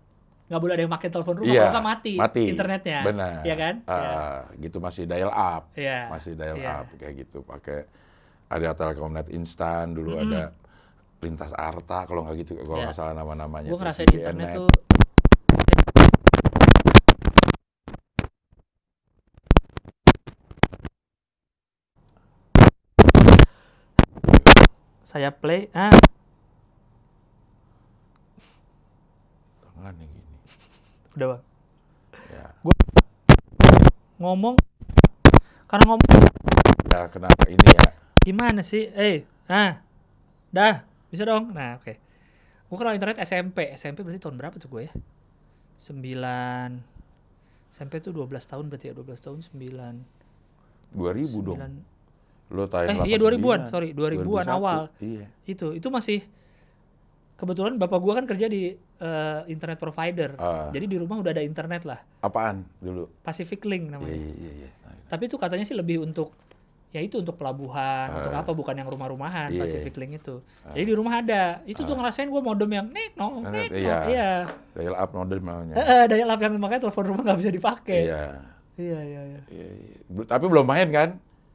[0.49, 2.45] Nggak boleh ada yang pakai telepon rumah, Iya, kalau mati, mati.
[2.49, 2.99] internetnya.
[3.05, 3.33] Benar.
[3.45, 3.75] Iya kan?
[3.85, 4.17] Ah, Iya.
[4.65, 5.63] gitu masih dial up.
[5.77, 6.09] Iya.
[6.09, 6.73] Masih dial Iya.
[6.73, 7.85] up kayak gitu pakai
[8.49, 10.25] ada Telkomnet instan dulu Mm-mm.
[10.25, 10.43] ada
[11.21, 12.85] lintas arta kalau nggak gitu kalau Iya.
[12.89, 13.69] nggak salah nama-namanya.
[13.69, 14.17] Gue ngerasain GNet.
[14.25, 14.69] internet tuh
[25.03, 25.93] saya play ah
[29.63, 30.37] Tangan yang gini.
[31.19, 31.43] Udah bang
[32.29, 32.45] Ya.
[34.19, 34.55] ngomong
[35.65, 36.09] karena ngomong
[36.85, 37.89] ya kenapa ini ya?
[38.21, 39.81] gimana sih eh ah
[40.49, 41.95] dah bisa dong nah oke
[42.65, 44.93] gue kenal internet SMP SMP berarti tahun berapa tuh gue ya
[45.79, 46.71] sembilan
[47.71, 50.19] SMP tuh 12 tahun berarti ya 12 tahun 9
[50.91, 51.59] 2000 dong.
[52.49, 53.69] Lo tahun Eh, iya, 2000-an, 89.
[53.69, 54.57] sorry, 2000-an 2001.
[54.57, 54.81] awal.
[54.99, 55.27] Iya.
[55.45, 56.25] itu itu masih
[57.37, 60.69] kebetulan bapak gua kan kerja di eh, internet provider Ah.
[60.69, 63.07] jadi di rumah udah ada internet lah Apaan dulu?
[63.21, 64.53] Pacific Link Iya, namanya iya, iya.
[64.59, 64.71] iya.
[64.81, 66.35] Nah, tapi itu katanya sih lebih untuk
[66.89, 68.41] ya itu untuk pelabuhan untuk Ah.
[68.41, 69.61] apa bukan yang rumah-rumahan Iya.
[69.61, 70.73] Pacific Link itu Ah.
[70.73, 71.99] jadi di rumah ada itu tuh Ah.
[71.99, 73.99] ngerasain gua modem yang nek no nek no iya.
[74.05, 74.31] iya
[74.73, 75.75] dial up model namanya.
[75.75, 78.23] Eh, eh, daya lap yang makanya telepon rumah nggak bisa dipakai Iya.
[78.77, 79.97] iya iya iya Iya, iya.
[80.25, 81.09] Tapi belum main kan?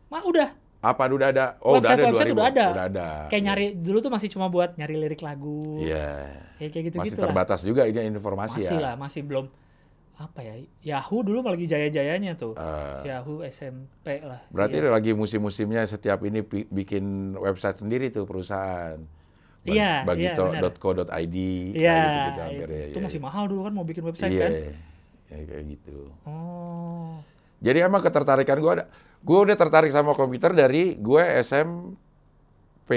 [0.08, 1.46] mah udah Apa udah ada?
[1.64, 2.36] Oh, udah Website- ada website 2000.
[2.36, 2.66] udah ada.
[2.70, 3.08] Udah ada.
[3.26, 3.48] Kayak Iya.
[3.48, 5.80] nyari dulu tuh masih cuma buat nyari lirik lagu.
[5.80, 6.28] Iya.
[6.60, 7.24] Ya, kayak gitu-gitu Masih lah.
[7.26, 8.84] terbatas juga ini informasi Masih ya.
[8.84, 9.46] lah, masih belum
[10.14, 10.56] apa ya?
[10.86, 12.54] Yahoo dulu lagi jaya-jayanya tuh.
[12.54, 14.44] Eh, Yahoo SMP lah.
[14.50, 14.92] berarti Iya.
[14.92, 19.00] lagi musim-musimnya setiap ini bikin website sendiri tuh perusahaan.
[19.64, 20.36] Iya, iya.
[20.36, 21.36] Bagito.co.id
[21.72, 22.86] Iya, kayak gitu-gitu hampir itu, ya.
[22.86, 23.24] itu ya, masih ya.
[23.24, 24.52] mahal dulu kan mau bikin website Iya, kan.
[25.32, 25.98] ya, kayak gitu.
[26.28, 27.16] Oh.
[27.60, 28.86] Jadi emang ketertarikan gue ada,
[29.24, 32.92] gue udah tertarik sama komputer dari gue SMP,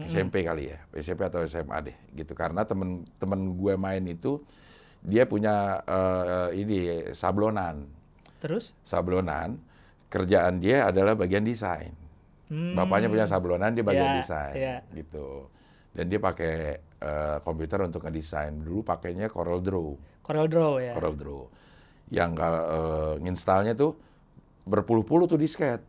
[0.00, 0.08] Mm-mm.
[0.08, 2.32] SMP kali ya, SMP atau SMA deh, gitu.
[2.32, 4.40] Karena temen-temen gue main itu
[5.04, 6.78] dia punya eh, ini
[7.12, 7.84] sablonan,
[8.40, 8.72] Terus?
[8.82, 9.60] sablonan.
[10.06, 11.92] Kerjaan dia adalah bagian desain.
[12.46, 12.78] Hmm.
[12.78, 14.76] Bapaknya punya sablonan, dia bagian Iya, desain, iya.
[14.94, 15.50] gitu.
[15.92, 18.54] Dan dia pakai eh, komputer untuk ngedesain.
[18.56, 19.88] Dulu pakainya Corel Draw.
[20.24, 20.92] Corel Draw ya.
[20.96, 21.42] Corel Draw.
[22.06, 23.98] Yang uh, nginstalnya tuh
[24.66, 25.80] berpuluh-puluh tuh disket,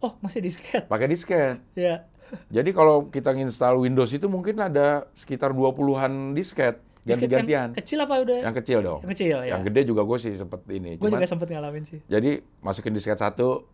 [0.00, 0.84] Oh, masih disket.
[0.84, 1.60] pakai disket.
[1.76, 2.08] Ya.
[2.50, 7.68] Jadi kalau kita nginstal Windows itu mungkin ada sekitar 20-an disket Disket ganti-gantian.
[7.70, 8.38] Yang kecil apa udah?
[8.42, 9.00] Yang kecil dong.
[9.04, 9.50] Yang kecil ya.
[9.54, 10.96] Yang gede juga gue sih sempet ini.
[10.96, 12.00] Gue juga sempet ngalamin sih.
[12.08, 13.68] jadi masukin disket satu,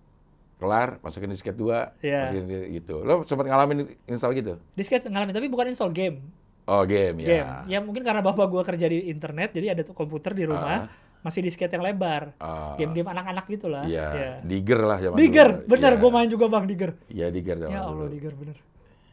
[0.58, 2.26] kelar, masukin disket dua, Iya.
[2.26, 3.06] masukin gitu.
[3.06, 4.58] Lo sempet ngalamin install gitu?
[4.74, 6.18] Disket ngalamin tapi bukan install game.
[6.66, 7.46] Oh game, Game.
[7.46, 7.64] ya.
[7.66, 11.68] Ya mungkin karena bapak gua kerja di internet jadi ada komputer di rumah masih disket
[11.68, 12.32] yang lebar.
[12.36, 13.84] Ah, Game-game anak-anak gitu lah.
[13.84, 14.30] Iya, Ya.
[14.40, 15.68] Digger lah zaman Digger, dulu.
[15.68, 16.00] bener Iya.
[16.00, 16.92] gue main juga Bang Digger.
[17.06, 17.90] Iya Digger zaman Ya dulu.
[17.92, 18.56] Allah Digger bener.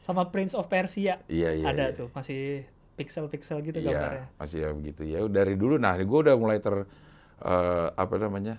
[0.02, 1.66] Sama Prince of Persia Iya, iya.
[1.68, 1.98] ada iya.
[1.98, 2.64] tuh masih
[2.96, 4.26] pixel-pixel gitu Iya, gambarnya.
[4.36, 5.20] masih ya begitu ya.
[5.28, 6.88] Dari dulu, nah gue udah mulai ter
[7.38, 8.56] eh, apa namanya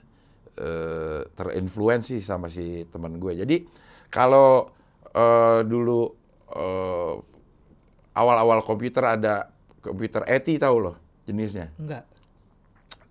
[0.55, 3.33] eh, terinfluensi sama si teman gue.
[3.35, 3.57] Jadi
[4.07, 4.69] kalau
[5.09, 6.01] eh, dulu
[6.53, 7.15] eh,
[8.13, 11.71] awal-awal komputer ada komputer ETI tahu loh jenisnya.
[11.77, 12.05] Enggak.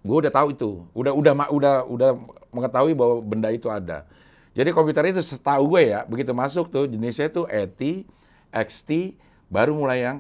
[0.01, 2.10] Gue udah tahu itu, udah udah udah udah
[2.49, 4.05] mengetahui bahwa benda itu ada.
[4.53, 8.07] Jadi komputer itu setahu gue ya, begitu masuk tuh jenisnya tuh ETI,
[8.49, 9.13] XT,
[9.47, 10.17] baru mulai yang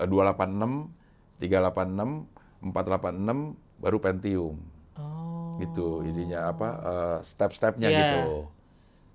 [0.00, 0.88] eh, 286,
[1.36, 2.24] 386,
[2.64, 4.56] 486, baru Pentium
[4.92, 5.56] Oh.
[5.58, 6.04] gitu.
[6.04, 7.98] Ininya apa eh, step-stepnya Iya.
[8.00, 8.20] gitu.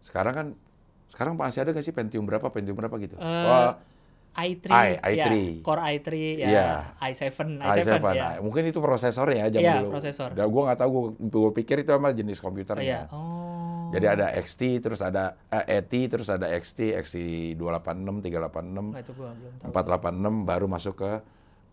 [0.04, 0.48] Sekarang kan
[1.10, 3.16] sekarang masih ada nggak sih Pentium berapa, Pentium berapa gitu?
[3.18, 3.78] Eh, Wah,
[4.38, 5.66] i3, i, ya, i3.
[5.66, 6.68] Core i3 ya, Iya.
[7.02, 8.22] i7, i7, i7, ya.
[8.22, 9.90] nah, mungkin itu prosesornya ya zaman Iya, dulu.
[9.92, 10.30] prosesor.
[10.32, 12.86] Dan gue nggak tahu, gue pikir itu sama jenis Oh, komputernya.
[12.86, 13.02] iya.
[13.10, 13.90] Oh.
[13.90, 17.18] Jadi ada XT, terus ada eh, ET, terus ada XT, XT
[17.56, 19.72] 286, 386, Nah, itu gua belum tahu.
[19.74, 21.12] 486, baru masuk ke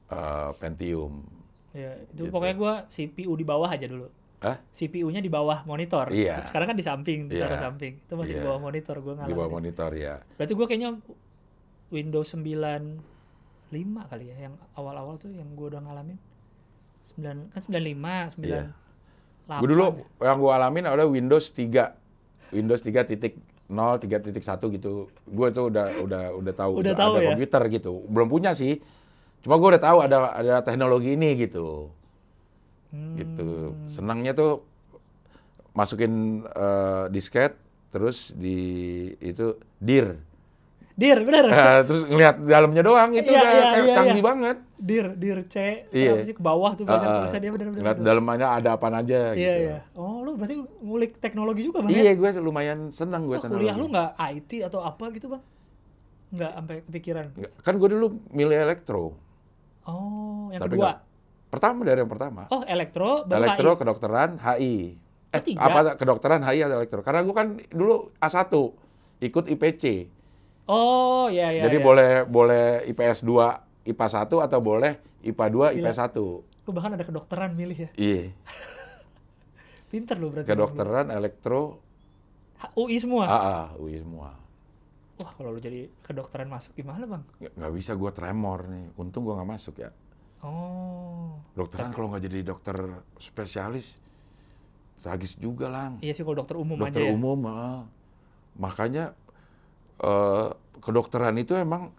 [0.07, 1.27] eh, Pentium.
[1.74, 2.31] Ya, itu Gitu.
[2.31, 4.07] pokoknya gua CPU di bawah aja dulu.
[4.38, 4.61] Hah?
[4.70, 6.07] CPU-nya di bawah monitor.
[6.09, 6.44] Iya.
[6.44, 7.64] Sekarang kan di samping, ditaruh Iya.
[7.64, 7.92] samping.
[7.98, 8.46] Itu masih di Iya.
[8.46, 9.35] bawah monitor gua Di ngalamin.
[9.35, 10.14] bawah monitor ya.
[10.37, 10.90] Berarti gua kayaknya
[11.94, 12.98] Windows 95
[14.11, 16.18] kali ya yang awal-awal tuh yang gua udah ngalamin.
[17.14, 18.42] 9 kan 95, 98.
[18.42, 18.62] Iya.
[19.44, 19.85] Gue dulu
[20.24, 21.92] yang gue alamin ada Windows 3.
[22.57, 23.12] Windows 3.0,
[23.68, 25.12] 3.1 gitu.
[25.28, 27.28] Gue tuh udah udah udah tahu Udah udah tahu ada ya?
[27.37, 27.92] komputer gitu.
[28.09, 28.80] Belum punya sih.
[29.44, 31.92] Cuma gue udah tahu ada ada teknologi ini gitu.
[32.88, 33.20] Hmm.
[33.20, 33.48] gitu.
[33.92, 34.64] Senangnya tuh
[35.76, 37.52] masukin eh, disket
[37.92, 38.57] terus di
[39.20, 40.16] itu dir.
[40.94, 41.50] Dir, bener.
[41.50, 44.28] Eh, terus ngelihat dalamnya doang itu Iya, udah iya, kayak iya, canggih iya.
[44.30, 44.57] banget.
[44.78, 45.57] dir, dir C.
[45.90, 46.12] Iya.
[46.14, 47.83] Apa sih ke bawah tuh banyak Eh, eh, tulisannya bener-bener.
[47.83, 49.62] Ngeliat dalamnya ada apa aja Iya, gitu.
[49.66, 49.78] iya.
[49.98, 51.90] Oh, lu berarti ngulik teknologi juga, Bang?
[51.90, 51.98] ya?
[51.98, 55.42] Iya, gue lumayan senang gue Oh, kuliah lu nggak IT atau apa gitu bang?
[56.30, 57.26] Nggak sampai kepikiran.
[57.64, 59.18] Kan gue dulu milih elektro.
[59.85, 61.02] Oh, yang Tapi kedua.
[61.50, 62.46] Pertama dari yang pertama.
[62.50, 63.78] Oh, elektro, baru elektro, HI.
[63.83, 64.74] kedokteran, HI.
[65.35, 65.59] Eh, tiga.
[65.61, 67.00] apa kedokteran, HI atau elektro?
[67.02, 68.52] Karena gue kan dulu A1,
[69.18, 69.85] ikut IPC.
[70.64, 71.68] Oh, ya ya.
[71.68, 71.85] Jadi ya.
[71.85, 75.90] boleh boleh IPS 2, IPA 1 atau boleh IPA 2, Gila.
[75.92, 76.64] IPS 1.
[76.64, 77.90] Lu bahkan ada kedokteran milih ya.
[78.00, 78.33] Iya.
[79.92, 80.48] Pinter lu berarti.
[80.48, 81.85] Kedokteran, elektro,
[82.64, 83.29] Ha- UI semua.
[83.29, 84.33] AA, UI semua.
[85.20, 87.22] Wah, kalau lu jadi kedokteran masuk gimana bang?
[87.38, 88.85] Nggak, nggak bisa gue tremor nih.
[88.98, 89.90] Untung gue nggak masuk ya.
[90.42, 91.38] Oh.
[91.55, 92.77] Dokteran kalau nggak jadi dokter
[93.20, 94.00] spesialis,
[95.05, 96.00] tragis juga lang.
[96.03, 97.14] Iya sih kalau dokter umum dokter aja ya.
[97.14, 97.87] umum, ah.
[98.59, 99.14] makanya
[99.96, 101.92] eh, kedokteran itu emang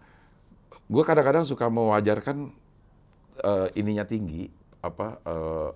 [0.85, 2.51] gue kadang-kadang suka mewajarkan
[3.37, 4.47] eh, ininya tinggi,
[4.79, 5.69] apa eh,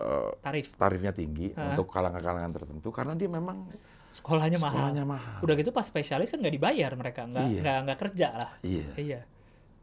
[0.00, 0.66] eh, Tarif.
[0.74, 1.72] tarifnya tinggi Ah.
[1.72, 3.70] untuk kalangan-kalangan tertentu karena dia memang
[4.10, 4.74] Sekolahnya mahal.
[4.78, 5.38] sekolahnya mahal.
[5.42, 7.74] Udah gitu pas spesialis kan nggak dibayar mereka, nggak Iya.
[7.82, 8.50] nggak kerja lah.
[8.62, 9.20] Iya, Iya.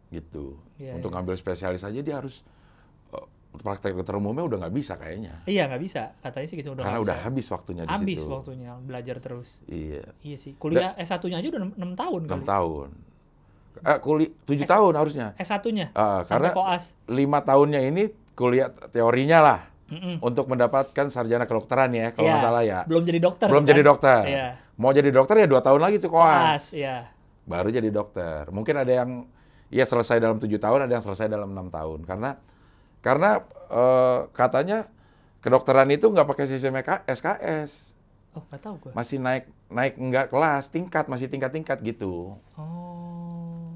[0.09, 0.55] gitu.
[0.75, 1.15] Iya, untuk iya.
[1.19, 2.39] ngambil spesialis aja dia harus
[3.53, 5.43] praktek dokter umumnya udah nggak bisa kayaknya.
[5.43, 7.25] Iya nggak bisa, katanya sih gitu udah karena udah bisa.
[7.25, 8.31] habis waktunya di habis situ.
[8.31, 9.59] waktunya belajar terus.
[9.65, 10.53] Iya, Iya sih.
[10.55, 12.87] Kuliah S1-nya aja udah 6 tahun enam tahun.
[13.73, 15.27] Eh, kuliah tujuh S- tahun harusnya.
[15.35, 16.83] S1-nya Ah, sampai karena koas.
[17.05, 20.19] lima tahunnya ini kuliah teorinya lah Mm-mm.
[20.19, 22.33] untuk mendapatkan sarjana kedokteran ya kalau Iya.
[22.33, 22.79] nggak salah ya.
[22.85, 23.47] Belum jadi dokter.
[23.47, 23.69] Belum kan?
[23.69, 24.21] jadi dokter.
[24.25, 24.47] Iya.
[24.73, 26.41] mau jadi dokter ya dua tahun lagi tuh koas.
[26.57, 27.05] Pas, ya.
[27.43, 28.49] baru jadi dokter.
[28.49, 29.29] Mungkin ada yang
[29.67, 32.01] ya selesai dalam tujuh tahun, ada yang selesai dalam enam tahun.
[32.01, 32.33] Karena
[33.01, 34.87] karena eh, katanya
[35.41, 37.91] kedokteran itu nggak pakai sistem SKS,
[38.31, 38.91] Oh, nggak tahu gue.
[38.95, 42.39] masih naik naik nggak kelas, tingkat masih tingkat-tingkat gitu.
[42.55, 43.67] Oh.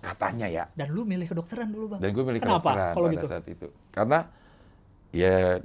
[0.00, 0.64] Katanya ya.
[0.72, 2.00] Dan lu milih kedokteran dulu, Bang.
[2.00, 3.26] Dan gue milih Kenapa kedokteran kalau pada gitu?
[3.28, 3.68] saat itu.
[3.92, 4.18] Karena
[5.12, 5.60] ya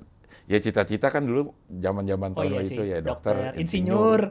[0.45, 4.21] ya cita-cita kan dulu zaman-zaman Oh tahun iya itu sih, ya dokter, insinyur.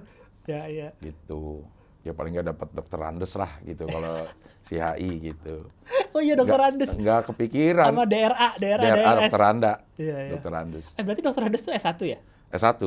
[0.45, 0.89] Ya, iya.
[1.01, 1.65] gitu.
[2.05, 4.29] Ya paling nggak dapat dokter Andes lah gitu kalau
[4.69, 5.73] si HI gitu.
[6.15, 6.91] Oh iya, dokter Nggak- Andes.
[6.95, 7.87] Nggak kepikiran.
[7.91, 9.19] Sama DRA, DRA, DRA DRS.
[9.27, 10.33] dokter Anda, Iya, iya.
[10.33, 10.87] dokter Andes.
[10.95, 12.19] Eh, berarti dokter Andes tuh S1 ya?
[12.49, 12.81] S1.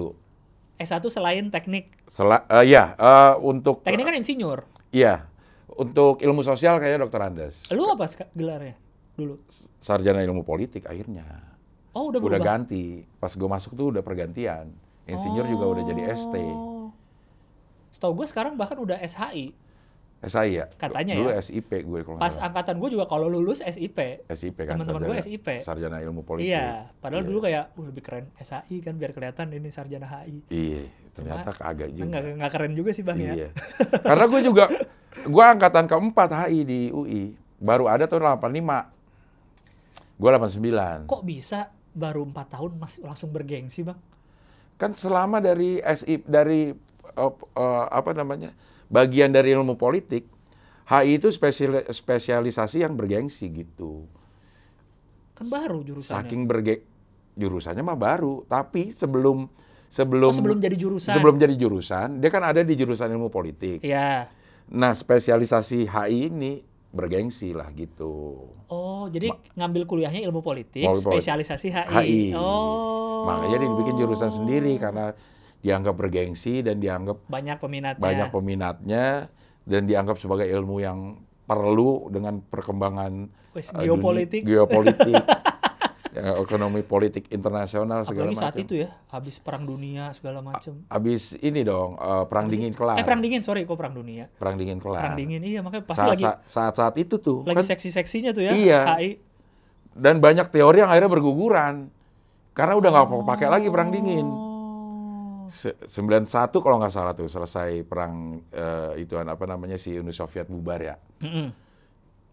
[0.80, 1.92] S1 selain teknik.
[2.08, 4.64] Sela, eh, ya, eh, untuk Teknik kan insinyur.
[4.90, 5.28] Iya.
[5.70, 7.56] Untuk ilmu sosial kayaknya dokter Andes.
[7.70, 8.80] Lu apa gelarnya
[9.14, 9.44] dulu?
[9.78, 11.28] Sarjana ilmu politik akhirnya.
[11.92, 12.48] Oh, udah Udah berubah.
[12.56, 13.04] ganti.
[13.14, 14.72] Pas gue masuk tuh udah pergantian.
[15.04, 16.36] Insinyur juga udah jadi ST.
[16.38, 16.90] Oh.
[17.90, 19.52] Setahu gue sekarang bahkan udah SHI.
[20.18, 20.66] SI ya?
[20.76, 21.40] Katanya Dulu ya.
[21.40, 22.50] SIP gue kalau Pas salah.
[22.50, 24.26] angkatan gue juga kalau lulus SIP.
[24.26, 24.74] SIP kan.
[24.74, 25.48] teman-teman gue SIP.
[25.62, 26.50] Sarjana ilmu politik.
[26.50, 27.30] Iya, padahal Iya.
[27.30, 30.42] dulu kayak uh, lebih keren SHI kan biar kelihatan ini sarjana HI.
[30.50, 32.04] Iya, ternyata kagak juga.
[32.10, 33.34] Enggak enggak keren juga sih Bang ya.
[33.38, 33.50] Iya.
[34.02, 34.64] Karena gue juga,
[35.22, 37.22] gue angkatan keempat HI di UI.
[37.58, 38.90] Baru ada tahun 85.
[40.18, 41.06] Gue 89.
[41.06, 44.02] Kok bisa baru empat tahun masih langsung bergengsi Bang?
[44.78, 46.74] Kan selama dari SI, dari
[47.08, 48.50] eh, eh, apa namanya,
[48.88, 50.28] bagian dari ilmu politik,
[50.88, 54.08] HI itu spesial, spesialisasi yang bergengsi gitu.
[55.36, 56.16] Kan baru jurusannya.
[56.24, 56.76] Saking berge
[57.38, 59.52] jurusannya mah baru, tapi sebelum
[59.92, 61.14] sebelum oh, sebelum jadi jurusan.
[61.14, 63.84] sebelum jadi jurusan, dia kan ada di jurusan ilmu politik.
[63.84, 64.32] Iya.
[64.68, 66.60] Nah, spesialisasi HI ini
[66.92, 68.48] bergengsi lah gitu.
[68.72, 71.04] Oh, jadi ngambil kuliahnya ilmu politik, politik.
[71.20, 71.88] spesialisasi HI.
[71.94, 72.22] HI.
[72.34, 73.28] Oh.
[73.28, 75.12] Makanya dia dibikin jurusan sendiri karena
[75.60, 78.00] dianggap bergengsi dan dianggap banyak peminatnya.
[78.00, 79.06] banyak peminatnya
[79.64, 81.00] dan dianggap sebagai ilmu yang
[81.44, 84.42] perlu dengan perkembangan eh, geopolitik.
[84.42, 85.16] dunia- geopolitik,
[86.14, 88.64] ya, ekonomi politik internasional segala Apalagi saat macam.
[88.64, 90.84] itu ya, habis perang dunia segala macam.
[90.86, 92.96] Habis ini dong eh, perang dingin kelar.
[92.96, 94.28] Eh perang dingin, sorry, kok perang dunia.
[94.34, 95.02] Perang dingin kelar.
[95.02, 98.32] Perang dingin, iya makanya pasti Saat, lagi saat, saat saat itu tuh lagi kan seksi-seksinya
[98.32, 98.82] tuh ya Iya.
[98.94, 99.12] HI.
[99.94, 101.90] dan banyak teori yang akhirnya berguguran
[102.54, 104.28] karena udah nggak mau pakai lagi perang dingin.
[105.48, 105.52] Oh.
[105.56, 106.28] Se- 91
[106.60, 110.96] kalau nggak salah tuh selesai perang eh, ituan apa namanya si Uni Soviet bubar ya.
[111.24, 111.48] Mm-mm.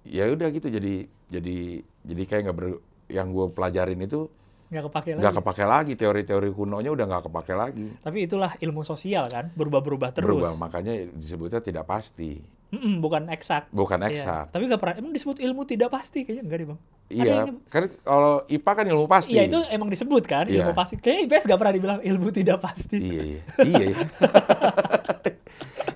[0.05, 1.59] Ya udah gitu jadi jadi
[2.05, 2.67] jadi kayak nggak ber
[3.09, 4.29] yang gue pelajarin itu
[4.65, 5.21] Nggak kepake lagi.
[5.23, 7.87] nggak kepake lagi teori-teori kunonya udah nggak kepake lagi.
[8.03, 10.27] Tapi itulah ilmu sosial kan, berubah-berubah terus.
[10.27, 12.43] Berubah makanya disebutnya tidak pasti,
[12.75, 13.71] Mm-mm, bukan eksak.
[13.71, 14.09] bukan Iya.
[14.11, 14.45] eksak.
[14.51, 16.81] Tapi nggak pernah, emang disebut ilmu tidak pasti kayaknya enggak deh bang.
[17.05, 19.31] Ada Iya, yang- kan kalau IPA kan ilmu pasti.
[19.31, 20.57] Iya itu emang disebut kan Iya.
[20.61, 20.95] ilmu pasti.
[20.97, 22.97] Kayaknya IPS nggak pernah dibilang ilmu tidak pasti.
[22.99, 23.41] Iya, iya.
[23.61, 23.99] Iya, iya.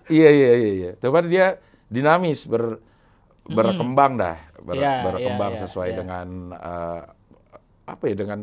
[0.09, 0.91] iya, iya, iya, iya.
[0.97, 2.79] Coba dia dinamis, ber,
[3.45, 5.97] berkembang dah, ber- Iya, berkembang iya, iya, sesuai iya.
[5.97, 7.01] dengan eh,
[7.87, 8.39] apa ya dengan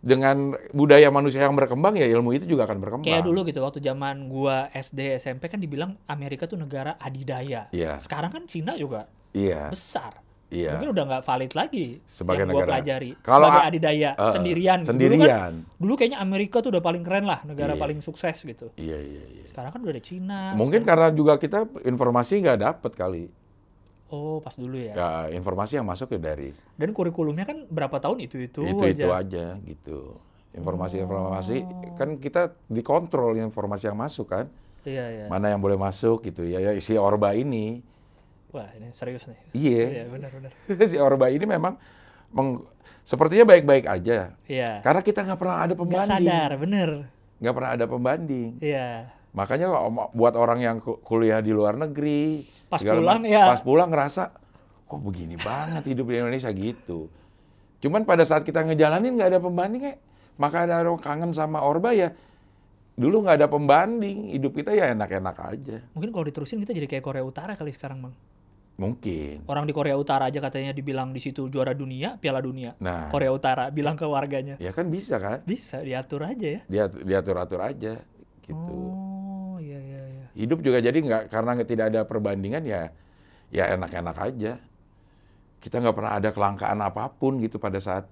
[0.00, 0.36] dengan
[0.72, 3.06] budaya manusia yang berkembang ya ilmu itu juga akan berkembang.
[3.06, 7.68] Kayak dulu gitu waktu zaman gua SD SMP kan dibilang Amerika tuh negara adidaya.
[7.70, 10.24] Iya, Sekarang kan Cina juga iya, besar.
[10.48, 10.72] iya.
[10.72, 12.70] Mungkin udah nggak valid lagi Sebagai yang gua negara.
[12.74, 13.10] pelajari.
[13.20, 14.78] Kalau Sebagai adidaya Eh, sendirian.
[14.80, 14.88] gitu.
[14.88, 15.52] Dulu kan Sendirian.
[15.76, 17.80] dulu kayaknya Amerika tuh udah paling keren lah, negara Iya.
[17.80, 18.72] paling sukses gitu.
[18.74, 19.44] Iya, iya, iya.
[19.46, 20.40] Sekarang kan udah ada Cina.
[20.56, 23.24] Mungkin sekarang- karena juga kita informasi nggak dapet kali.
[24.10, 24.92] Oh, pas dulu ya.
[24.92, 28.90] Ya, informasi yang masuk ya dari Dan kurikulumnya kan berapa tahun itu-itu itu aja.
[28.90, 30.18] itu aja gitu.
[30.50, 31.94] Informasi-informasi Oh.
[31.94, 34.50] kan kita dikontrol informasi yang masuk kan.
[34.80, 35.24] Iya, iya.
[35.28, 37.84] mana yang boleh masuk gitu ya, ya si Orba ini
[38.48, 39.38] Wah, ini serius nih.
[39.52, 40.52] iya Iya, benar benar.
[40.90, 41.76] si Orba ini memang
[42.30, 42.64] meng-
[43.02, 44.80] sepertinya baik-baik aja Iya.
[44.80, 46.90] karena kita nggak pernah ada pembanding sadar, bener.
[47.36, 49.12] nggak pernah ada pembanding Iya.
[49.30, 49.70] Makanya
[50.10, 53.46] buat orang yang ku- kuliah di luar negeri Pas pulang, ya.
[53.46, 54.22] pas pulang ngerasa
[54.84, 57.06] kok begini banget hidup di Indonesia gitu
[57.78, 59.98] cuman pada saat kita ngejalanin nggak ada pembanding kayak
[60.34, 62.10] maka ada orang kangen sama Orba ya
[62.92, 67.00] dulu nggak ada pembanding hidup kita ya enak-enak aja Mungkin kalau diterusin kita jadi kayak
[67.02, 68.14] Korea Utara kali sekarang, Bang.
[68.76, 72.72] mungkin Orang di Korea Utara aja katanya dibilang di situ juara dunia, Piala Dunia.
[72.76, 74.56] nah Korea Utara bilang ke warganya.
[74.56, 75.40] Ya kan bisa kan?
[75.44, 76.60] Bisa diatur aja ya.
[76.66, 78.00] Dia diatur-atur aja
[78.42, 78.56] gitu.
[78.76, 79.19] Oh.
[80.34, 82.90] Hidup juga jadi nggak karena tidak ada perbandingan ya
[83.50, 84.52] ya enak-enak aja.
[85.60, 88.08] Kita nggak pernah ada kelangkaan apa pun gitu pada saat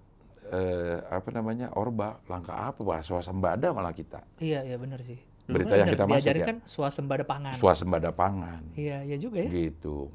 [0.52, 5.16] eh, apa namanya orba langka apa wah swasembada malah kita Iya iya benar sih.
[5.48, 6.44] Berita yang kita masuk ya?
[6.44, 7.56] kan swasembada pangan.
[7.56, 9.48] swasembada pangan Iya iya juga ya.
[9.48, 10.12] gitu.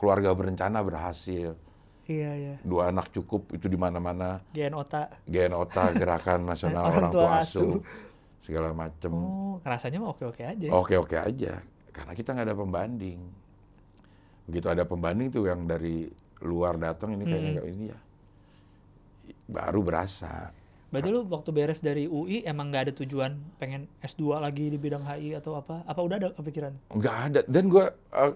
[0.00, 1.54] Keluarga berencana berhasil,
[2.04, 2.54] Iya iya.
[2.66, 4.42] dua anak cukup itu di mana-mana.
[4.50, 5.14] GN otak.
[5.30, 7.44] GNOTA Gerakan Nasional Orang Orang, Tua Asuh.
[7.44, 7.80] Asuh.
[8.44, 9.10] Segala macem.
[9.10, 10.68] Oh, rasanya mah oke-oke aja.
[10.68, 13.20] Oke-oke aja, karena kita nggak ada pembanding.
[14.44, 16.12] Begitu ada pembanding tuh yang dari
[16.44, 17.72] luar datang ini kayaknya Hmm.
[17.72, 17.98] ini ya,
[19.48, 20.52] baru berasa.
[20.92, 25.02] Berarti lu waktu beres dari UI emang nggak ada tujuan pengen S2 lagi di bidang
[25.02, 25.82] HI atau apa?
[25.88, 26.70] Apa udah ada kepikiran?
[26.94, 27.40] Nggak ada.
[27.50, 28.32] Dan gua eh,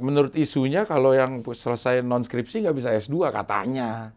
[0.00, 4.14] menurut isunya kalau yang selesai non skripsi nggak bisa S2 katanya.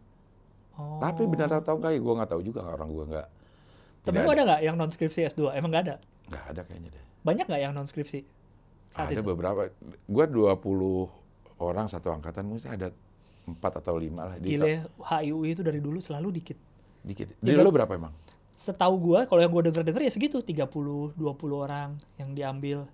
[0.72, 0.96] Oh.
[0.96, 3.28] Tapi benar atau enggak ya gue nggak tahu juga orang gue nggak.
[4.02, 5.54] Tapi lu ada nggak yang non skripsi S2?
[5.54, 5.96] Emang nggak ada?
[6.26, 7.02] Nggak ada kayaknya deh.
[7.22, 8.20] Banyak nggak yang non skripsi
[8.90, 9.24] saat ada itu?
[9.24, 9.70] beberapa.
[10.04, 10.58] Gue 20
[11.58, 12.90] orang satu angkatan mungkin ada
[13.42, 14.36] empat atau lima lah.
[14.38, 16.58] Di, Gile, HI UI itu dari dulu selalu dikit.
[17.00, 17.28] Dikit.
[17.32, 18.14] Di Di bel- lu berapa emang?
[18.52, 21.16] Setahu gua, kalau yang gua denger-denger ya segitu, 30, 20
[21.56, 22.84] orang yang diambil.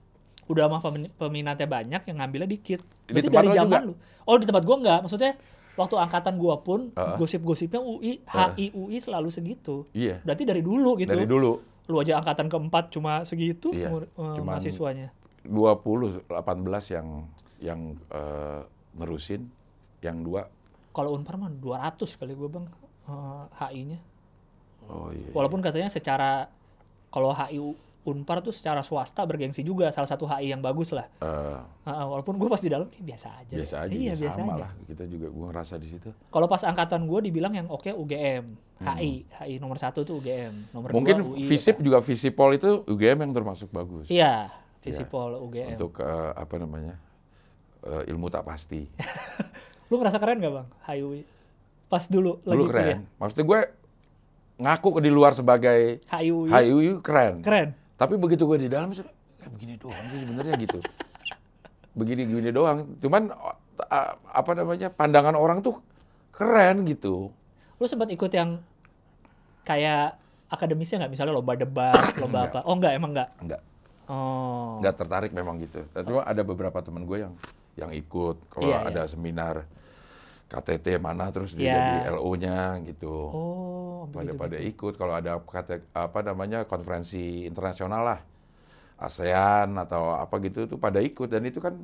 [0.46, 2.80] Udah mah pemin- peminatnya banyak, yang ngambilnya dikit.
[3.04, 3.78] Di Berarti tempat dari zaman juga?
[3.82, 3.94] lu.
[4.24, 4.98] Oh, di tempat gua enggak.
[5.02, 5.32] Maksudnya
[5.78, 7.16] waktu angkatan gua pun Heeh.
[7.16, 8.50] gosip-gosipnya UI, Heeh.
[8.52, 9.86] HI UI selalu segitu.
[9.92, 10.18] Iya.
[10.20, 11.08] Berarti dari dulu gitu.
[11.08, 15.08] Dari dulu Lu aja angkatan keempat cuma segitu Iya, umur- eh, cuman- mahasiswanya.
[15.42, 17.06] 20, 18 yang
[17.58, 18.60] yang eh,
[18.92, 19.48] nerusin,
[20.00, 20.50] yang dua.
[20.90, 22.66] Kalau Unpar mah 200 kali gua Bang
[23.06, 23.98] eh, HI-nya.
[24.84, 25.32] Oh iya.
[25.32, 26.52] Walaupun katanya secara
[27.08, 27.56] kalau HI
[28.08, 31.04] Unpar tuh secara swasta bergengsi juga salah satu HI yang bagus lah.
[31.20, 33.52] Eh, Heeh, walaupun gue pas di dalam kayak biasa aja.
[33.54, 34.62] biasa aja, Iya, ya biasa sama aja.
[34.64, 34.70] lah.
[34.82, 36.08] Kita juga gue ngerasa di situ.
[36.26, 38.44] Kalau pas angkatan gue dibilang yang oke UGM,
[38.78, 38.94] Hmm.
[38.94, 41.44] HI, HI nomor satu tuh UGM, nomor Mungkin dua UI.
[41.44, 41.82] Visip apa.
[41.82, 44.06] juga Visipol itu UGM yang termasuk bagus.
[44.06, 44.48] Iya,
[44.80, 45.74] Visipol UGM.
[45.74, 46.94] Untuk eh, apa namanya?
[47.80, 48.86] eh, ilmu tak pasti.
[49.90, 51.20] Lu merasa keren gak bang, HI UI?
[51.86, 52.78] Pas dulu, lagi Dulu kuliah.
[52.94, 52.98] keren.
[53.16, 53.60] Maksudnya gue
[54.58, 57.34] ngaku di luar sebagai HI UI, HIU keren.
[57.40, 57.68] keren.
[57.98, 60.78] Tapi begitu gue di dalam, kayak begini doang sih sebenarnya gitu.
[61.98, 62.94] Begini-gini doang.
[63.02, 63.34] Cuman
[64.30, 65.82] apa namanya pandangan orang tuh
[66.30, 67.34] keren gitu.
[67.78, 68.62] Lu sempat ikut yang
[69.66, 70.14] kayak
[70.46, 71.12] akademisnya nggak?
[71.12, 72.58] Misalnya lomba debat, lomba apa?
[72.62, 73.28] Oh enggak, emang enggak?
[73.42, 73.61] Enggak,
[74.08, 74.80] Oh.
[74.80, 75.84] enggak tertarik memang gitu.
[75.92, 77.34] Tapi cuma ada beberapa temen gue yang
[77.76, 78.37] yang ikut.
[78.48, 79.11] Kalau Iya, ada iya.
[79.11, 79.54] seminar
[80.48, 81.74] KTT mana terus dia Iya.
[81.76, 83.12] jadi LO-nya gitu.
[83.28, 84.70] Oh, pada begitu, pada begitu.
[84.72, 88.20] ikut kalau ada kata apa namanya konferensi internasional lah
[88.98, 91.76] ASEAN atau apa gitu tuh pada ikut dan itu kan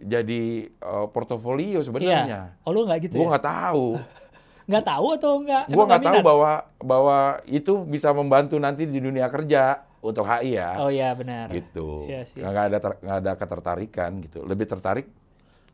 [0.00, 2.56] jadi eh, portofolio sebenarnya.
[2.64, 3.30] Oh lu nggak gitu Gue ya?
[3.36, 3.86] nggak tahu,
[4.70, 5.64] Nggak tahu atau nggak?
[5.68, 10.80] gue nggak tahu bahwa bahwa itu bisa membantu nanti di dunia kerja untuk HI ya,
[10.80, 11.52] Oh iya benar.
[11.52, 12.08] gitu.
[12.08, 12.40] Iya sih.
[12.40, 15.04] Nggak ada nggak ada ketertarikan gitu, lebih tertarik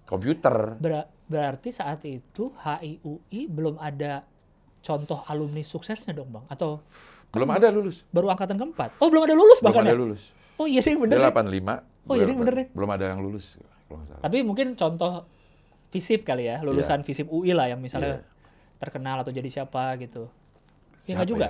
[0.06, 0.78] komputer.
[0.78, 4.22] Ber- berarti saat itu HIUI belum ada
[4.80, 6.46] contoh alumni suksesnya dong bang?
[6.48, 6.80] Atau
[7.34, 8.96] Belum ada lulus, baru angkatan keempat?
[8.96, 9.98] Oh belum ada lulus belum bahkan ada ya?
[9.98, 10.22] lulus.
[10.56, 11.34] Oh iya deh bener Dia deh.
[11.36, 12.08] 85.
[12.08, 12.66] Oh, gue jadi bener nih.
[12.72, 13.44] Belum ada yang lulus.
[13.86, 14.22] nggak.
[14.22, 15.26] Tapi mungkin contoh
[15.90, 18.78] FISIP kali ya, lulusan FISIP UI lah yang misalnya Iya.
[18.78, 20.30] terkenal atau jadi siapa gitu.
[21.04, 21.48] Ya Siapa nggak juga.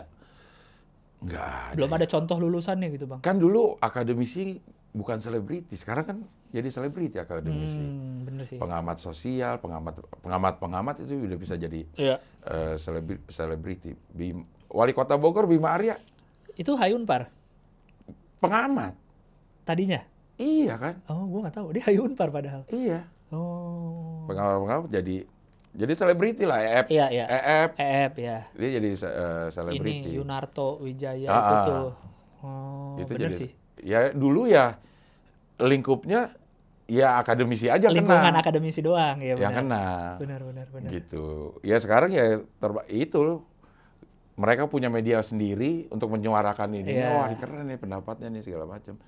[1.23, 1.75] Nggak ada.
[1.77, 3.21] Belum ada contoh lulusannya gitu bang.
[3.21, 4.59] Kan dulu akademisi
[4.97, 6.17] bukan selebriti, sekarang kan
[6.49, 7.77] jadi selebriti akademisi.
[7.77, 8.57] Hmm, bener sih.
[8.57, 12.17] Pengamat sosial, pengamat pengamat pengamat itu udah bisa jadi Iya.
[12.43, 13.93] eh, selebri- selebriti.
[14.09, 16.01] Bim- Wali Kota Bogor Bima Arya
[16.55, 17.29] Itu Hayunpar
[18.39, 18.97] pengamat.
[19.63, 20.01] tadinya.
[20.37, 20.95] Iya kan?
[21.07, 21.67] Oh gua nggak tahu.
[21.71, 22.65] Dia Hayunpar padahal.
[22.69, 23.05] Iya.
[23.29, 24.25] Oh.
[24.25, 25.17] Pengamat-pengamat jadi
[25.77, 26.87] jadi selebriti lah, EF.
[26.89, 27.25] Iya iya.
[27.27, 28.39] EF EF ya.
[28.51, 30.09] dia jadi eh, selebriti.
[30.09, 31.65] Ini Yunarto Wijaya Ah, itu ah.
[31.65, 31.91] tuh.
[32.39, 33.51] Oh, itu bener jadi sih.
[33.83, 34.77] ya dulu ya
[35.57, 36.37] lingkupnya
[36.87, 38.41] ya akademisi aja Lingkungan kena.
[38.41, 39.59] akademisi doang ya yang benar.
[39.59, 39.85] kena.
[40.21, 40.89] Benar benar benar.
[40.93, 41.57] gitu.
[41.65, 43.43] Ya sekarang ya terba itu
[44.37, 46.93] mereka punya media sendiri untuk menyuarakan ini.
[46.93, 47.09] Iya.
[47.11, 49.01] Wah, ini keren nih pendapatnya nih segala macam.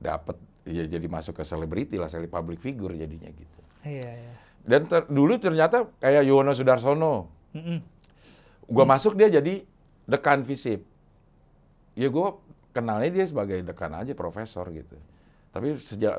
[0.00, 0.34] Dapat
[0.66, 3.60] ya jadi masuk ke selebriti lah, selebriti public figure jadinya gitu.
[3.84, 4.32] Iya iya.
[4.62, 7.78] Dan ter- dulu ternyata kayak Yono Sudarsono, Mm-mm.
[8.66, 9.62] gua masuk dia jadi
[10.06, 10.82] dekan FISIP.
[11.94, 12.38] Ya gua
[12.72, 14.96] kenalnya dia sebagai dekan aja profesor gitu.
[15.52, 16.14] Tapi sejak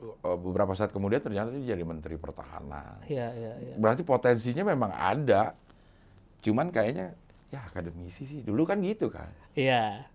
[0.00, 3.04] eh, beberapa saat kemudian ternyata dia jadi menteri pertahanan.
[3.04, 3.74] Iya iya iya.
[3.76, 5.52] Berarti potensinya memang ada.
[6.40, 7.12] Cuman kayaknya
[7.48, 8.40] ya akademisi sih.
[8.40, 9.28] Dulu kan gitu kan.
[9.52, 10.08] Iya.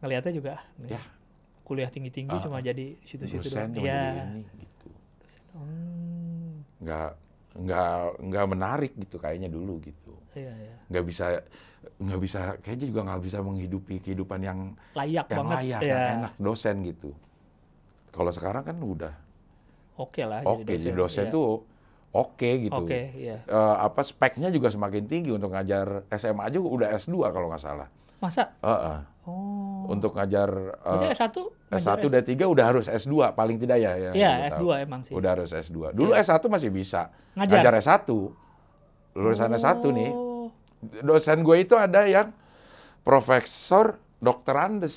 [0.00, 1.02] Ngelihatnya juga nih, Ya.
[1.62, 3.84] kuliah tinggi-tinggi Ah, cuma jadi situ-situ Dosen doang.
[3.84, 4.42] Iya.
[4.58, 4.88] gitu.
[5.54, 6.64] Hmm.
[6.80, 7.10] Nggak
[7.50, 7.90] nggak
[8.30, 10.14] nggak menarik gitu kayaknya dulu gitu.
[10.32, 10.76] Iya iya.
[10.88, 11.24] Nggak bisa
[12.00, 14.58] nggak bisa kayaknya juga nggak bisa menghidupi kehidupan yang
[14.96, 15.56] Layak yang banget.
[15.60, 15.90] layak, Iya.
[15.92, 17.10] yang enak dosen gitu.
[18.10, 19.14] Kalau sekarang kan udah
[20.00, 21.34] Oke lah oke jadi dosen Iya.
[21.34, 21.60] tuh
[22.10, 22.72] oke gitu.
[22.74, 23.44] Oke, iya.
[23.44, 27.86] Eh, apa speknya juga semakin tinggi untuk ngajar SMA aja udah S2 kalau nggak salah.
[28.18, 28.48] Masa?
[28.64, 28.98] Heeh.
[29.28, 29.84] Oh.
[29.86, 31.36] Untuk ngajar eh, Berarti S1
[31.68, 33.92] ngajar S1 dan 3 udah harus S2 paling tidak ya.
[33.92, 34.70] ya Iya, yang gua S2 tahu.
[34.80, 35.12] emang sih.
[35.12, 35.92] Udah harus S2.
[35.92, 36.24] Dulu Iya.
[36.24, 37.12] S1 masih bisa.
[37.36, 37.60] Ngajar?
[37.60, 38.08] Ngajar S1.
[39.12, 40.10] Lulusan S1 nih.
[40.10, 40.48] Oh.
[41.04, 42.32] Dosen gue itu ada yang
[43.04, 44.96] profesor dokter Andes.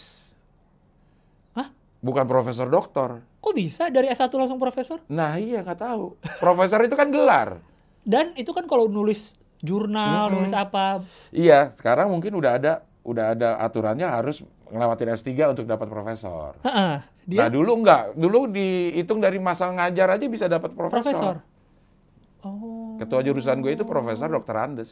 [2.04, 3.24] Bukan profesor doktor.
[3.39, 4.99] Kok bisa dari S1 langsung profesor?
[5.08, 6.20] Nah iya nggak tahu.
[6.38, 7.64] Profesor itu kan gelar.
[8.04, 10.43] Dan itu kan kalau nulis jurnal, Mm-mm.
[10.43, 10.99] nulis apa,
[11.32, 16.60] Iya, sekarang mungkin udah ada udah ada aturannya harus ngelewatin S3 untuk dapat profesor.
[16.62, 20.99] heeh, dia Nah dulu enggak, dulu dihitung dari masa ngajar aja bisa dapat profesor.
[20.99, 21.36] profesor.
[22.43, 22.99] Oh.
[22.99, 24.56] Ketua jurusan gue itu Profesor Dr.
[24.58, 24.91] Andes.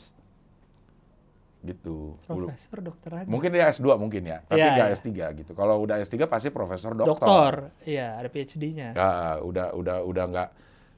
[1.62, 2.18] Gitu.
[2.26, 3.30] Profesor dokteran.
[3.30, 4.98] Mungkin dia S2 mungkin ya, tapi nggak iya.
[4.98, 5.10] S3
[5.46, 5.52] gitu.
[5.54, 7.22] Kalau udah S3 pasti Profesor Doktor.
[7.22, 7.54] Doktor.
[7.86, 8.98] Iya, ada PhD-nya.
[8.98, 10.50] Ya, udah udah udah nggak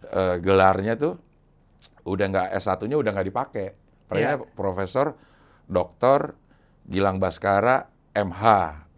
[0.07, 1.13] eh, gelarnya tuh
[2.07, 3.67] udah nggak S1-nya udah nggak dipakai.
[4.07, 4.47] Palingnya Iya.
[4.55, 5.15] Profesor
[5.67, 6.35] Doktor
[6.87, 8.43] Gilang Baskara MH,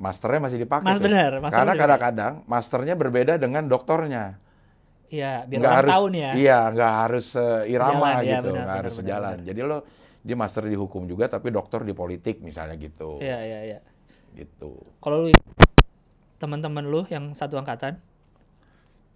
[0.02, 0.86] masternya masih dipakai.
[0.86, 1.06] Mas tuh.
[1.08, 4.38] benar, masternya Karena kadang-kadang masternya berbeda dengan doktornya.
[5.06, 6.32] Iya, biar Nggak orang harus, tahu nih ya.
[6.34, 9.38] Iya, nggak harus eh, irama Sejalan, iya, gitu, benar, nggak harus benar, sejalan.
[9.46, 9.78] Jadi lo
[10.26, 13.80] dia master di hukum juga, tapi doktor di politik misalnya gitu, Iya, iya, iya.
[14.34, 14.74] gitu.
[14.98, 15.30] Kalau lu
[16.36, 18.02] teman-teman lu yang satu angkatan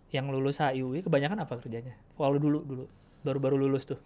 [0.09, 1.97] yang lulus HIUI kebanyakan apa kerjanya?
[2.13, 2.83] Kalau dulu dulu
[3.21, 3.97] baru-baru lulus tuh.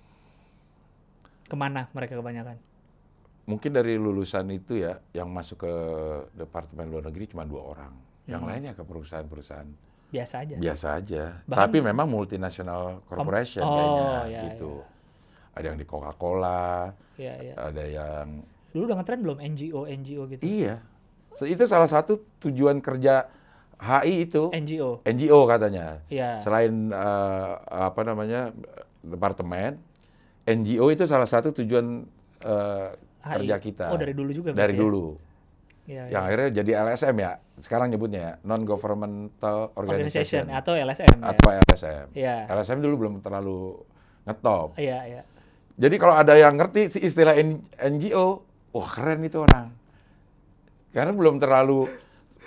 [1.43, 2.55] Ke mana mereka kebanyakan?
[3.43, 5.73] Mungkin dari lulusan itu ya, yang masuk ke
[6.33, 7.91] departemen luar negeri cuma dua orang.
[8.23, 8.49] Yang Hmm.
[8.49, 9.67] lainnya ke perusahaan-perusahaan
[10.07, 10.55] Biasa aja.
[10.55, 11.23] biasa aja.
[11.43, 14.71] Bahkan- Tapi memang multinational corporation oh, kayaknya iya, gitu.
[14.79, 14.91] iya.
[15.53, 17.53] Ada yang di Coca-Cola, Iya, iya.
[17.55, 18.41] ada yang
[18.73, 20.41] Dulu udah ngetren belum NGO NGO gitu?
[20.41, 20.81] iya.
[21.37, 23.29] So, Itu salah satu tujuan kerja
[23.77, 25.01] HI itu NGO.
[25.05, 26.01] NGO katanya.
[26.09, 26.41] Iya.
[26.41, 28.49] Selain eh, apa namanya
[29.01, 29.77] departemen,
[30.43, 32.07] NGO itu salah satu tujuan
[32.41, 33.33] HI.
[33.39, 33.85] kerja kita.
[33.93, 34.79] Oh, dari dulu juga Dari ya?
[34.79, 35.05] dulu.
[35.83, 36.25] Iya, Yang iya.
[36.25, 37.31] akhirnya jadi LSM ya.
[37.59, 41.29] Sekarang nyebutnya ya, non governmental Organization organization, atau LSM ya.
[41.29, 42.05] atau LSM.
[42.15, 42.35] Iya.
[42.49, 43.83] LSM dulu belum terlalu
[44.23, 44.79] ngetop.
[44.79, 45.21] Iya, iya.
[45.73, 47.33] Jadi kalau ada yang ngerti si istilah
[47.81, 49.73] NGO, wah keren itu orang.
[50.93, 51.89] Karena belum terlalu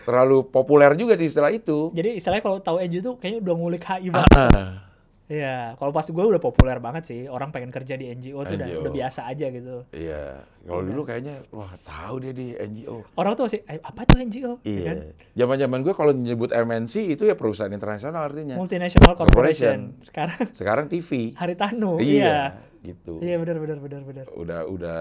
[0.06, 1.90] terlalu populer juga sih istilah itu.
[1.90, 4.30] Jadi istilahnya kalau tahu NGO tuh kayaknya udah ngulik HI banget.
[5.26, 7.20] Iya, kalau pas gue udah populer banget sih.
[7.26, 8.78] Orang pengen kerja di NGO tuh udah, NGO.
[8.86, 9.82] udah biasa aja gitu.
[9.90, 13.02] Iya, kalau dulu kayaknya wah tahu dia di NGO.
[13.14, 14.62] Orang tuh masih, "Eh, apa tuh NGO?
[14.62, 14.96] Ya kan?
[15.02, 15.12] Iya.
[15.36, 18.54] Zaman-zaman gue kalau nyebut MNC itu ya perusahaan internasional artinya.
[18.54, 19.98] Multinational Corporation.
[19.98, 20.06] Corporation.
[20.06, 21.34] Sekarang Sekarang TV.
[21.34, 21.98] Haritano.
[21.98, 22.38] iya, Iya.
[22.86, 23.18] gitu.
[23.18, 24.26] Iya benar benar benar benar.
[24.30, 25.00] Udah udah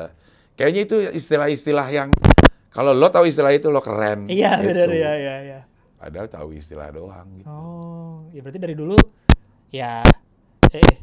[0.56, 2.10] kayaknya itu istilah-istilah yang
[2.70, 4.26] kalau lo tahu istilah itu lo keren.
[4.26, 4.74] Iya gitu.
[4.74, 5.60] benar iya iya iya.
[5.96, 7.46] Padahal tahu istilah doang gitu.
[7.46, 8.98] Oh, ya berarti dari dulu
[9.70, 10.02] ya
[10.70, 10.98] eh, eh.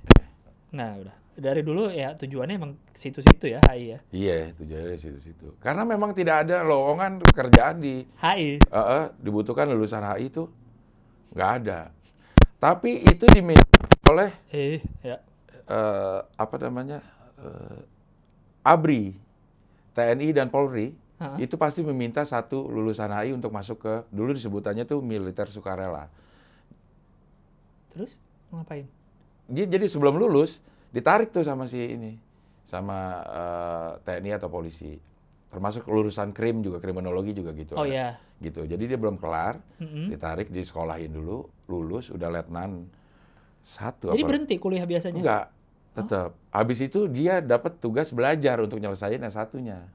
[0.70, 3.98] nah udah dari dulu ya tujuannya emang ke situ-situ ya HI ya.
[4.12, 5.56] Iya, tujuannya situ-situ.
[5.58, 8.60] Karena memang tidak ada lowongan pekerjaan di HI.
[8.60, 10.44] eh, eh, dibutuhkan lulusan HI itu
[11.32, 11.88] nggak ada.
[12.60, 13.64] Tapi itu diminta
[14.06, 15.24] oleh Eh, ya.
[15.64, 17.00] eh, apa namanya
[17.40, 17.80] eh,
[18.62, 19.16] ABRI,
[19.96, 21.40] TNI dan Polri Hah?
[21.40, 26.12] itu pasti meminta satu lulusan HI untuk masuk ke dulu disebutannya tuh militer sukarela.
[27.88, 28.20] Terus
[28.54, 28.86] ngapain?
[29.48, 30.60] Dia jadi sebelum lulus
[30.92, 32.12] ditarik tuh sama si ini,
[32.64, 34.96] sama eh, TNI atau polisi.
[35.52, 37.76] Termasuk lulusan krim juga kriminologi juga gitu.
[37.76, 37.92] Oh ada.
[37.92, 38.08] ya.
[38.40, 38.64] Gitu.
[38.64, 40.08] Jadi dia belum kelar, Mm-mm.
[40.10, 42.88] ditarik disekolahin dulu, lulus udah letnan
[43.62, 45.20] satu Jadi apa- berhenti kuliah biasanya?
[45.20, 45.44] Enggak,
[45.94, 46.28] tetap.
[46.50, 49.86] Habis itu dia dapat tugas belajar untuk nyelesain S1-nya.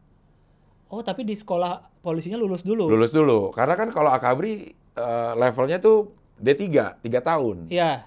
[0.88, 2.88] Oh tapi di sekolah polisinya lulus dulu?
[2.88, 3.51] Lulus dulu.
[3.51, 7.68] Karena kan kalau Akabri eh, levelnya tuh D3, 3 tahun.
[7.68, 8.05] Iya.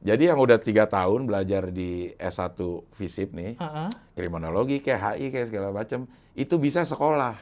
[0.00, 2.56] Jadi yang udah tiga tahun belajar di S1
[2.96, 3.88] FISIP nih, Heeh.
[4.16, 7.36] kriminologi kayak HI kayak segala macam, itu bisa sekolah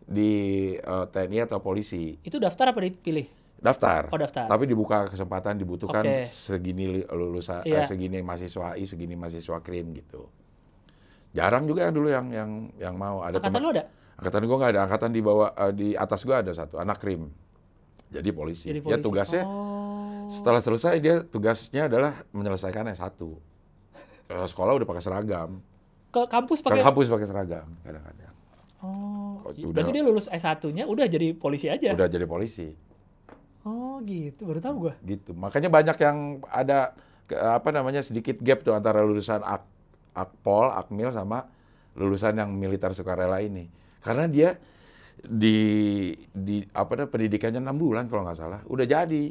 [0.00, 0.32] di
[0.74, 2.14] eh, TNI atau polisi.
[2.22, 3.26] Itu daftar apa dipilih?
[3.58, 4.08] Daftar.
[4.08, 4.46] Oh daftar.
[4.46, 6.30] Tapi dibuka kesempatan dibutuhkan Oke.
[6.30, 7.84] segini lulusan Iya.
[7.84, 10.30] eh, segini mahasiswa HI, segini mahasiswa krim gitu.
[11.30, 13.62] Jarang juga dulu yang yang yang mau ada Angkatan teman.
[13.62, 13.84] lu ada?
[14.16, 17.30] Angkatan gua nggak ada, angkatan di bawah eh, di atas gua ada satu anak krim.
[18.10, 18.66] Jadi polisi.
[18.66, 19.02] Jadi Ya polisi.
[19.02, 20.26] tugasnya Oh.
[20.26, 23.14] setelah selesai dia tugasnya adalah menyelesaikan S1.
[24.26, 25.50] Kalau sekolah udah pakai seragam.
[26.10, 28.34] ke kampus Ke pakai kampus pakai seragam kadang-kadang.
[28.80, 31.92] Oh, udah- berarti dia lulus S1-nya udah jadi polisi aja.
[31.92, 32.74] Udah jadi polisi
[33.60, 34.42] Oh, gitu.
[34.42, 34.94] Baru tahu gua.
[35.00, 35.30] gitu.
[35.30, 39.62] Makanya banyak yang ada ke- apa namanya sedikit gap tuh antara lulusan Ak,
[40.10, 41.46] Akpol, Akmil sama
[41.94, 43.70] lulusan yang militer sukarela ini.
[44.00, 44.58] Karena dia
[45.20, 46.10] di
[46.40, 49.24] di apa namanya pendidikannya enam bulan kalau nggak salah udah jadi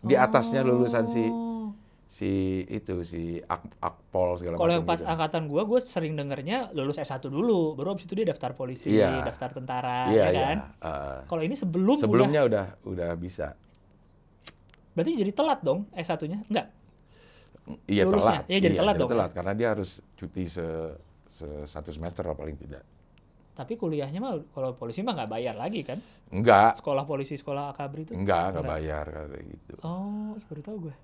[0.00, 1.72] di atasnya lulusan si Oh.
[2.04, 2.30] si
[2.68, 5.08] itu si Ak, Akpol segala Kalau macam yang pas gitu.
[5.08, 9.24] angkatan gua, gua sering dengernya lulus S1 dulu, baru abis itu dia daftar polisi, Iya.
[9.24, 10.42] daftar tentara, Iya, ya iya.
[10.46, 10.58] kan?
[10.78, 13.56] Eh, Kalau ini sebelum udah, sebelumnya udah udah bisa.
[14.94, 16.38] berarti jadi telat dong S1-nya?
[16.46, 16.66] Enggak.
[17.88, 18.44] Iya Lulusnya?
[18.44, 18.44] telat.
[18.46, 20.66] Iya, jadi telat dong, telat karena dia harus cuti se,
[21.32, 22.84] se- satu semester lah paling tidak.
[23.54, 26.02] Tapi kuliahnya mah kalau polisi mah nggak bayar lagi kan?
[26.28, 28.12] Enggak, Sekolah polisi, sekolah akabri itu?
[28.12, 28.74] enggak, enggak Enggak.
[28.74, 29.74] bayar kayak gitu.
[29.80, 30.94] Oh, baru tahu gue.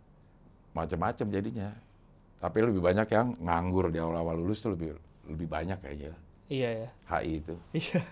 [0.70, 1.70] Macam-macam jadinya.
[2.40, 4.96] Tapi lebih banyak yang nganggur di awal-awal lulus tuh lebih
[5.28, 6.16] lebih banyak kayaknya
[6.50, 6.88] Iya ya.
[7.06, 8.02] HI itu Iya.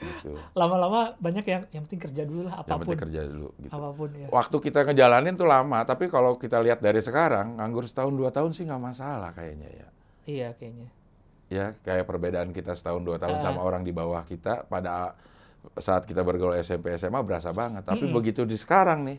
[0.00, 0.32] gitu.
[0.60, 2.80] Lama-lama banyak yang yang penting kerja dulu lah Yang apa pun.
[2.88, 3.72] penting kerja dulu gitu.
[3.74, 4.26] Apa pun ya.
[4.32, 8.56] Waktu kita ngejalanin tuh lama, tapi kalau kita lihat dari sekarang, nganggur setahun dua tahun
[8.56, 9.88] sih nggak masalah kayaknya ya.
[10.24, 10.88] Iya kayaknya.
[11.52, 13.44] Ya, kayak perbedaan kita setahun dua tahun Ah.
[13.44, 15.12] sama orang di bawah kita pada
[15.76, 17.84] saat kita bergaul SMP SMA berasa banget.
[17.84, 18.16] Tapi Mm-mm.
[18.16, 19.18] begitu di sekarang nih,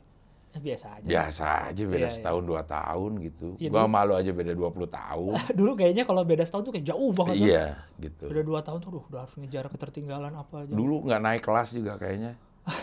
[0.52, 1.04] Ya, biasa aja.
[1.04, 2.10] biasa aja beda Iya, iya.
[2.12, 3.48] setahun dua tahun gitu.
[3.58, 5.34] Iya, Gua dulu- malu aja beda 20 tahun.
[5.60, 7.46] dulu kayaknya kalau beda setahun tuh kayak jauh banget kan.
[7.46, 7.66] iya,
[7.98, 8.26] gitu.
[8.28, 10.72] Beda dua tahun tuh aduh, udah harus ngejar ketertinggalan apa aja.
[10.72, 12.34] Dulu nggak naik kelas juga kayaknya.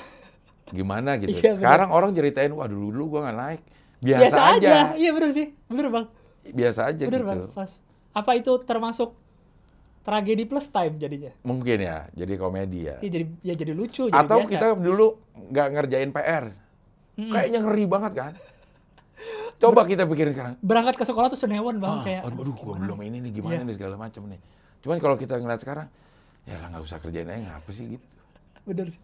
[0.70, 1.30] Gimana gitu.
[1.32, 1.56] Iya, bener.
[1.58, 3.60] Sekarang orang ceritain, wah dulu dulu gua nggak naik.
[4.00, 4.54] Biasa, biasa, aja.
[4.56, 4.80] aja.
[4.96, 5.46] Iya bener sih.
[5.66, 6.06] Bener bang.
[6.50, 7.28] Biasa aja Bener gitu.
[7.28, 7.38] bang.
[7.52, 7.72] Pas.
[8.10, 9.14] Apa itu termasuk
[10.00, 11.32] tragedi plus time jadinya?
[11.42, 12.96] Mungkin ya, jadi komedi ya.
[12.98, 14.02] Iya jadi ya jadi lucu.
[14.06, 14.50] Jadi Atau biasa.
[14.50, 16.44] kita dulu nggak ngerjain PR.
[17.14, 17.30] Mm-mm.
[17.30, 18.32] Kayaknya ngeri banget kan?
[19.58, 20.54] Coba kita pikirin sekarang.
[20.58, 22.22] berangkat ke sekolah tuh senewan bang Ah, kayak.
[22.24, 23.68] aduh, aduh, gua belum ini nih, gimana Iya.
[23.68, 24.40] nih segala macam nih.
[24.80, 25.86] Cuman kalau kita ngeliat sekarang,
[26.42, 28.06] ya lah nggak usah kerjain aja, ngapa sih gitu.
[28.64, 29.00] Bener sih.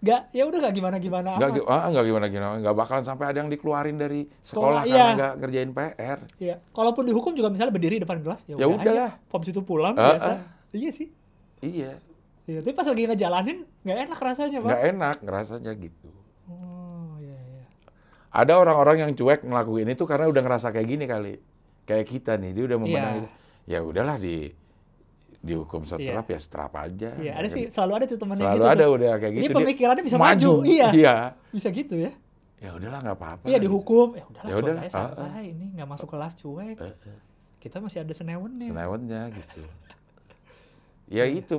[0.00, 0.60] Gak, ya udah
[1.36, 1.58] Nggak, amat.
[1.60, 4.96] gi- ah, nggak gimana gimana, nggak bakalan sampai ada yang dikeluarin dari Sekolah, sekolah, iya.
[4.96, 6.18] karena nggak ngerjain PR.
[6.40, 6.54] Iya.
[6.72, 9.12] Kalaupun dihukum juga misalnya berdiri depan kelas, ya, Ya udah udahlah.
[9.12, 9.28] aja.
[9.28, 10.30] Habis itu pulang Ah, biasa.
[10.30, 10.38] ah.
[10.70, 11.08] Iya sih.
[11.60, 12.00] Iya,
[12.42, 14.70] Iya, tapi pas lagi ngejalanin nggak enak rasanya, Bang.
[14.72, 16.10] nggak enak ngerasanya gitu.
[16.46, 17.64] Oh, iya iya.
[18.32, 21.34] Ada orang-orang yang cuek ngelakuin itu karena udah ngerasa kayak gini kali.
[21.84, 22.88] Kayak kita nih, dia udah Iya.
[22.88, 23.26] itu.
[23.68, 24.48] Ya udahlah di
[25.40, 27.16] dihukum setrap ya setrap aja.
[27.16, 28.94] Iya, ada sih selalu ada tuh temennya Selalu gitu ada tuh.
[28.96, 29.40] udah kayak gitu.
[29.40, 30.52] dia pemikirannya bisa maju.
[30.68, 30.88] Iya.
[30.92, 31.14] Iya.
[31.48, 32.12] Bisa gitu ya.
[32.60, 33.44] Ya udahlah nggak apa-apa.
[33.48, 35.44] Iya dihukum, ya udahlah Ya udahlah, aja ah, santai.
[35.56, 36.76] Ini nggak masuk kelas cuek.
[36.76, 37.18] Eh, eh,
[37.56, 38.68] Kita masih ada senewen nih.
[38.68, 39.62] Senewennya gitu.
[41.08, 41.40] Ya Iya.
[41.40, 41.56] itu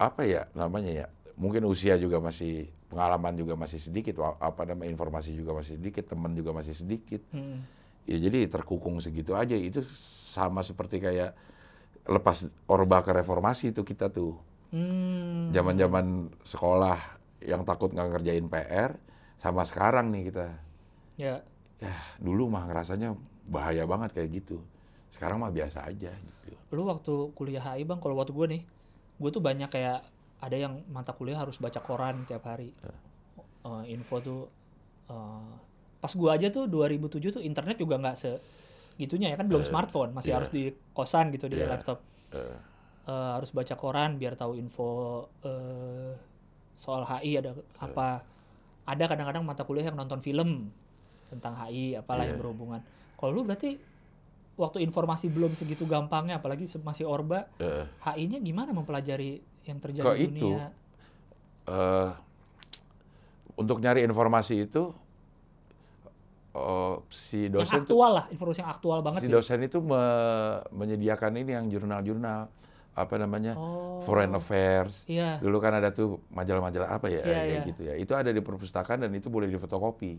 [0.00, 1.06] apa ya namanya ya?
[1.36, 6.32] Mungkin usia juga masih pengalaman juga masih sedikit, apa namanya informasi juga masih sedikit, teman
[6.32, 7.20] juga masih sedikit.
[7.28, 7.60] Hmm.
[8.08, 9.52] Ya jadi terkukung segitu aja.
[9.52, 9.84] Itu
[10.32, 11.36] sama seperti kayak
[12.04, 14.36] lepas orba ke reformasi itu kita tuh.
[14.74, 15.54] Hmm.
[15.54, 16.98] Zaman-zaman sekolah
[17.44, 18.90] yang takut nggak ngerjain PR,
[19.40, 20.46] sama sekarang nih kita.
[21.20, 21.44] Ya,
[21.82, 23.12] Ya dulu mah ngerasanya
[23.44, 24.58] bahaya banget kayak gitu.
[25.12, 26.52] Sekarang mah biasa aja gitu.
[26.74, 28.62] lu waktu kuliah HI bang, kalau waktu gue nih,
[29.20, 30.02] gue tuh banyak kayak
[30.42, 32.74] ada yang mata kuliah harus baca koran tiap hari.
[33.64, 34.40] Eh, info tuh,
[35.08, 35.52] eh,
[36.02, 38.30] pas gue aja tuh 2007 tuh internet juga nggak se
[39.00, 40.36] gitunya ya kan belum Eh, smartphone, masih iya.
[40.38, 40.62] harus di
[40.96, 41.66] kosan gitu di Iya.
[41.72, 41.98] laptop.
[42.34, 42.56] Eh,
[43.04, 44.88] Eh, harus baca koran biar tahu info
[45.44, 46.12] eh,
[46.74, 48.24] soal HI ada apa.
[48.88, 50.72] Ada kadang-kadang mata kuliah yang nonton film
[51.28, 52.42] tentang HI, apalah yang Iya.
[52.42, 52.80] berhubungan.
[53.16, 53.76] Kalau lu berarti
[54.56, 60.16] waktu informasi belum segitu gampangnya, apalagi masih orba, eh, HI-nya gimana mempelajari yang terjadi Kok
[60.16, 60.48] di itu?
[60.48, 60.64] dunia?
[61.66, 62.10] eh,
[63.54, 64.90] untuk nyari informasi itu
[67.14, 69.32] si Yang dosen tuh, aktual lah, informasi yang aktual banget si ya.
[69.32, 72.50] dosen itu me- menyediakan ini yang jurnal-jurnal
[72.94, 77.46] apa namanya Oh, foreign affairs Iya, dulu kan ada tuh majalah-majalah apa ya Iya, kayak
[77.48, 77.60] iya.
[77.64, 80.18] gitu ya itu ada di perpustakaan dan itu boleh difotokopi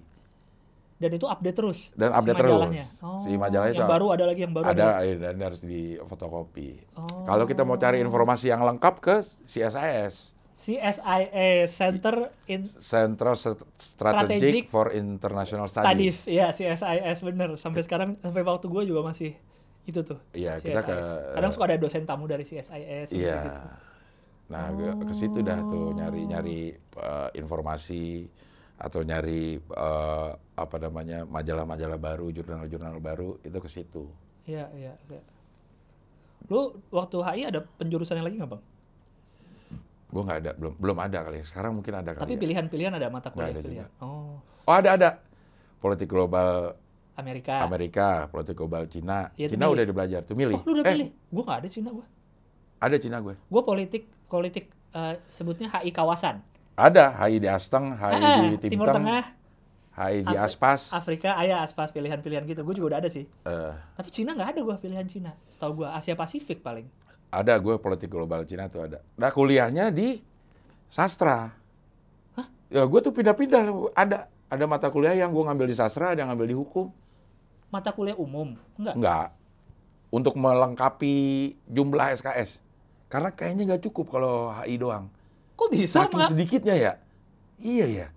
[0.95, 1.79] dan itu update terus.
[1.91, 2.51] Dan si update terus.
[2.55, 2.85] majalahnya.
[3.19, 6.69] Si Oh, majalah itu yang baru ada lagi yang baru ada eh, dan harus difotokopi
[6.95, 7.23] Oh.
[7.23, 12.15] kalau kita mau cari informasi yang lengkap ke CSIS CSIA Center
[12.47, 15.85] in Central Strat- Strategic, Strategic for International Studies.
[15.85, 16.17] Studies.
[16.31, 17.59] Iya, CSIS bener.
[17.59, 19.35] Sampai sekarang sampai waktu gue juga masih
[19.83, 20.17] itu tuh.
[20.31, 21.35] Iya, kita ke CSIS.
[21.35, 23.19] Kadang suka ada dosen tamu dari CSIS gitu.
[23.21, 23.67] Iya.
[24.45, 25.93] Nah, ke- ke situ dah tuh Oh.
[25.93, 28.25] nyari-nyari eh, informasi
[28.75, 34.07] atau nyari eh, apa namanya majalah-majalah baru, jurnal-jurnal baru itu ke situ.
[34.47, 35.21] Iya, iya, iya.
[36.47, 38.63] Lu waktu HI ada penjurusannya lagi nggak bang?
[40.15, 41.43] Gue nggak ada, belum belum ada kali.
[41.43, 41.45] ya.
[41.45, 42.23] Sekarang mungkin ada kali.
[42.23, 42.39] Tapi ya.
[42.39, 43.89] pilihan-pilihan ada mata kuliah ada pilihan.
[43.99, 45.09] Oh, Oh ada ada.
[45.83, 46.79] Politik global
[47.19, 47.59] Amerika.
[47.67, 49.27] Amerika, politik global Cina.
[49.35, 50.55] Tuh Cina udah belajar tuh milih.
[50.55, 51.09] Oh, lu udah eh, pilih?
[51.11, 52.05] Gue nggak ada Cina gue.
[52.79, 53.35] Ada Cina gue.
[53.35, 56.39] Gue politik, politik eh, sebutnya HI kawasan.
[56.79, 59.23] Ada HI di Asteng, HI Ah, di Timur Timteng, Tengah,
[59.95, 60.81] HI di Afri- Aspas.
[60.91, 62.67] Afrika, ayah aspas pilihan-pilihan gitu.
[62.67, 63.23] Gue juga udah ada sih.
[63.23, 65.31] Eh, Tapi Cina nggak ada gue pilihan Cina.
[65.47, 66.87] Setahu gue Asia Pasifik paling.
[67.31, 68.99] Ada gue politik global Cina tuh ada.
[69.17, 70.21] Nah kuliahnya di
[70.87, 71.51] sastra.
[72.37, 72.47] Hah?
[72.71, 73.93] Ya gue tuh pindah-pindah.
[73.93, 76.87] Ada ada mata kuliah yang gue ngambil di sastra, ada yang ngambil di hukum.
[77.73, 78.95] Mata kuliah umum, enggak?
[78.95, 79.27] Enggak.
[80.13, 81.15] Untuk melengkapi
[81.67, 82.61] jumlah SKS.
[83.11, 85.11] Karena kayaknya nggak cukup kalau HI doang.
[85.59, 86.31] Kok bisa Saking nggak?
[86.31, 86.93] sedikitnya ya.
[87.59, 88.07] Iya ya.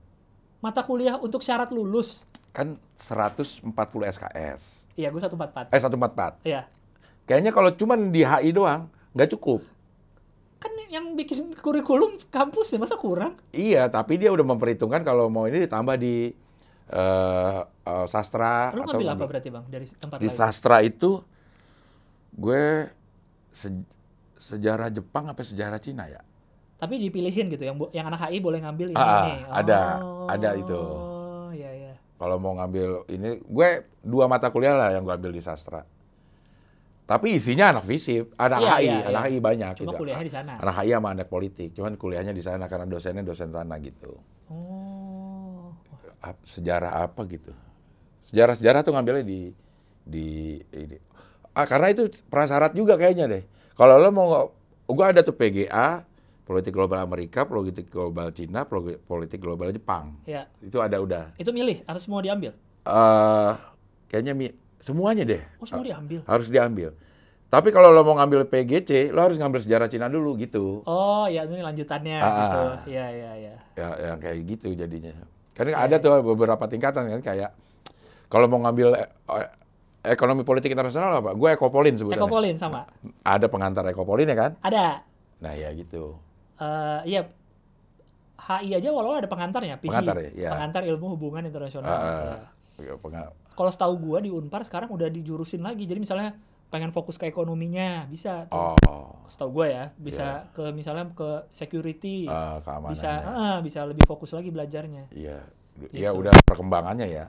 [0.59, 2.27] mata kuliah untuk syarat lulus?
[2.51, 3.63] Kan 140
[4.11, 4.91] SKS.
[4.99, 5.71] Iya, gue 144.
[5.71, 6.43] Eh 144.
[6.43, 6.67] Iya.
[7.31, 9.61] Kayaknya kalau cuman di HI doang nggak cukup.
[10.63, 13.39] Kan yang bikin kurikulum kampus ya, masa kurang?
[13.49, 16.37] Iya, tapi dia udah memperhitungkan kalau mau ini ditambah di
[16.93, 20.41] eh, eh, sastra Lu atau ngambil apa berarti bang dari tempat di lain?
[20.41, 21.11] sastra itu
[22.37, 22.89] gue
[23.53, 23.89] se-
[24.41, 26.23] sejarah Jepang apa sejarah Cina ya?
[26.79, 29.39] Tapi dipilihin gitu, yang yang anak HI boleh ngambil ini Ah, nih.
[29.61, 30.75] ada, ada itu.
[30.75, 31.95] Oh, iya iya.
[32.19, 33.69] Kalau mau ngambil ini, gue
[34.03, 35.87] dua mata kuliah lah yang gue ambil di sastra.
[37.09, 39.33] Tapi isinya anak fisip, anak Iya, HI, iya, anak iya.
[39.33, 40.01] HI banyak Cuma gitu.
[40.05, 40.53] kuliahnya di sana.
[40.61, 44.13] Anak HI sama anak politik, cuman kuliahnya di sana karena dosennya dosen sana gitu.
[44.53, 45.73] Oh.
[46.45, 47.49] Sejarah apa gitu?
[48.29, 49.41] Sejarah-sejarah tuh ngambilnya di
[50.05, 51.01] di ini.
[51.57, 53.43] Ah, karena itu prasyarat juga kayaknya deh.
[53.73, 54.29] Kalau lo mau
[54.85, 56.05] gue ada tuh PGA,
[56.45, 60.13] politik global Amerika, politik global Cina, poli- politik global Jepang.
[60.29, 61.33] Ya, Itu ada udah.
[61.41, 62.53] itu milih harus semua diambil.
[62.85, 63.53] eh
[64.09, 66.21] kayaknya mi- semuanya deh Oh, semua diambil.
[66.25, 66.91] harus diambil.
[67.49, 70.85] Tapi kalau lo mau ngambil PGC, lo harus ngambil sejarah Cina dulu gitu.
[70.85, 72.29] Oh, ya ini lanjutannya Ah.
[72.37, 72.61] gitu.
[72.93, 73.55] Iya, iya, iya.
[73.73, 75.17] Ya, yang kayak gitu jadinya.
[75.57, 76.05] Karena Iya, ada iya.
[76.05, 77.51] tuh beberapa tingkatan kan kayak
[78.29, 79.49] kalau mau ngambil eh,
[80.05, 81.33] ekonomi politik internasional apa?
[81.33, 82.21] Gue ekopolin sebutannya.
[82.21, 82.85] Ekopolin sama.
[83.23, 84.53] Ada pengantar ekopolin ya kan?
[84.61, 85.01] Ada.
[85.41, 86.21] Nah ya gitu.
[86.59, 87.23] eh iya.
[88.39, 89.89] HI aja walau ada pengantarnya, PHI.
[89.89, 90.51] Pengantar ya, iya.
[90.53, 91.91] Pengantar ilmu hubungan internasional.
[91.91, 92.05] Ah,
[92.79, 92.93] ya.
[92.93, 95.83] Ya, penga- Kalau setahu gua di Unpar sekarang udah dijurusin lagi.
[95.83, 96.39] Jadi misalnya
[96.71, 98.79] pengen fokus ke ekonominya bisa tuh.
[98.87, 102.31] Oh, Setahu gua ya, bisa ke misalnya ke security.
[102.31, 102.95] keamanannya.
[102.95, 105.11] bisa eh, bisa lebih fokus lagi belajarnya.
[105.11, 105.43] Iya.
[105.75, 105.91] Gitu.
[105.91, 107.27] Ya udah perkembangannya ya.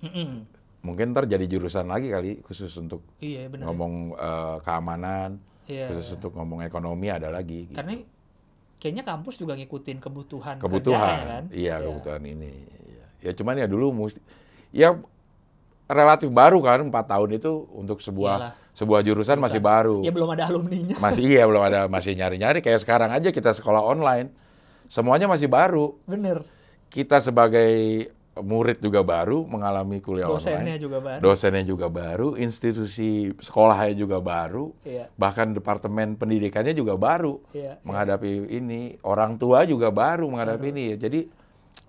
[0.00, 0.48] Mm-mm.
[0.82, 3.68] Mungkin ntar jadi jurusan lagi kali khusus untuk Iya benar.
[3.68, 5.36] ngomong eh, keamanan,
[5.68, 5.92] Iya.
[5.92, 7.68] khusus untuk ngomong ekonomi ada lagi.
[7.68, 7.76] Gitu.
[7.76, 8.00] Karena
[8.80, 11.44] kayaknya kampus juga ngikutin kebutuhan, kebutuhan, kerjanya kan.
[11.54, 11.86] iya Iya.
[11.86, 12.52] kebutuhan ini.
[12.88, 13.04] Iya.
[13.22, 14.18] Ya cuman ya dulu mesti,
[14.74, 14.88] ya
[15.92, 18.52] relatif baru kan empat tahun itu untuk sebuah Iyalah.
[18.72, 20.00] sebuah jurusan masih baru.
[20.00, 20.96] Ya belum ada alumninya.
[20.98, 24.32] Masih iya belum ada masih nyari-nyari kayak sekarang aja kita sekolah online.
[24.88, 25.96] Semuanya masih baru.
[26.04, 26.44] Bener.
[26.92, 30.80] Kita sebagai murid juga baru mengalami kuliah Dosennya online.
[30.80, 31.20] juga baru.
[31.20, 37.76] Dosennya juga baru, institusi sekolahnya juga baru, Iya, bahkan departemen pendidikannya juga baru iya.
[37.84, 38.96] menghadapi ini.
[39.04, 40.72] Orang tua juga baru menghadapi Baru.
[40.72, 40.86] ini.
[40.96, 41.20] Jadi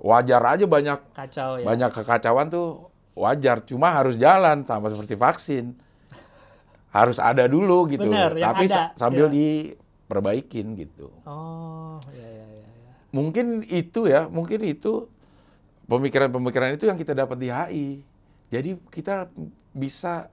[0.03, 1.65] wajar aja banyak Kacau ya.
[1.67, 3.61] banyak kekacauan tuh wajar.
[3.66, 5.66] Cuma harus jalan sama seperti vaksin.
[6.93, 8.05] Harus ada dulu gitu.
[8.05, 9.34] Bener, Tapi ada, sa- sambil iya.
[9.34, 11.09] diperbaikin gitu.
[11.26, 12.45] Oh, iya, iya.
[12.45, 12.66] iya.
[13.09, 15.09] Mungkin itu ya, mungkin itu
[15.89, 17.88] pemikiran-pemikiran itu yang kita dapat di HI.
[18.53, 19.26] Jadi kita
[19.74, 20.30] bisa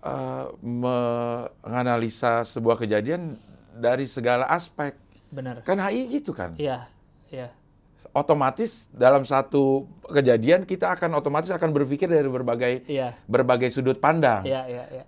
[0.00, 3.36] eh, menganalisa sebuah kejadian
[3.76, 4.96] dari segala aspek.
[5.28, 5.60] Bener.
[5.60, 6.56] Kan HI gitu kan.
[6.56, 6.88] Iya,
[7.28, 7.52] iya.
[8.12, 14.44] Otomatis dalam satu kejadian kita akan otomatis akan berpikir dari berbagai Iya, berbagai sudut pandang.
[14.44, 15.04] iya, iya, iya.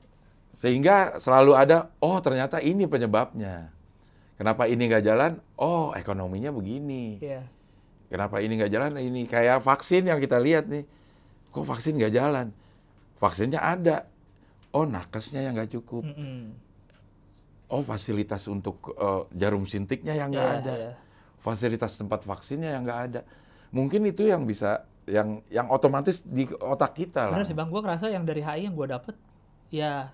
[0.52, 3.72] Sehingga selalu ada, oh ternyata ini penyebabnya.
[4.36, 5.32] Kenapa ini nggak jalan?
[5.56, 7.20] Oh ekonominya begini.
[7.20, 7.44] Iya.
[8.08, 8.92] Kenapa ini nggak jalan?
[8.96, 10.84] Ini kayak vaksin yang kita lihat nih.
[11.52, 12.50] Kok vaksin nggak jalan?
[13.20, 14.08] Vaksinnya ada.
[14.72, 16.02] Oh nakesnya yang nggak cukup.
[16.08, 16.56] Mm-mm.
[17.70, 20.72] Oh fasilitas untuk eh, jarum suntiknya yang nggak Iya, ada.
[20.74, 20.92] iya.
[21.40, 23.20] Fasilitas tempat vaksinnya yang nggak ada.
[23.72, 27.40] Mungkin itu yang bisa, yang yang otomatis di otak kita lah.
[27.40, 29.14] Bener sih bang, gue ngerasa yang dari HI yang gue dapet
[29.72, 30.12] ya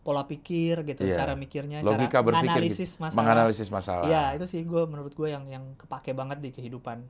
[0.00, 1.16] pola pikir gitu, Iya.
[1.16, 3.02] cara mikirnya, Logika cara berpikir menganalisis gitu.
[3.04, 3.18] masalah.
[3.20, 4.04] Menganalisis masalah.
[4.08, 7.04] Iya, itu sih gue menurut gue yang yang kepake banget di kehidupan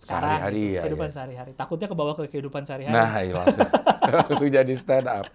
[0.00, 0.74] sekarang, Sehari-hari, gitu.
[0.78, 1.14] ya, kehidupan iya.
[1.14, 1.50] sehari-hari.
[1.58, 2.94] Takutnya kebawa ke kehidupan sehari-hari.
[2.96, 3.68] Nah, iya, langsung,
[4.08, 5.26] langsung jadi stand up.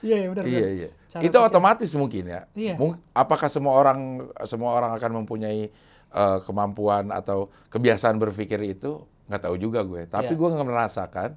[0.00, 0.44] iya, iya benar.
[0.46, 0.88] Iya, iya.
[1.12, 1.48] Cara Itu pikir.
[1.50, 2.40] otomatis mungkin ya.
[2.56, 2.74] Iya.
[3.12, 5.68] Apakah semua orang semua orang akan mempunyai
[6.16, 9.04] eh, kemampuan atau kebiasaan berpikir itu?
[9.28, 10.06] Nggak tahu juga gue.
[10.06, 10.38] Tapi Iya.
[10.38, 11.30] gue nggak merasakan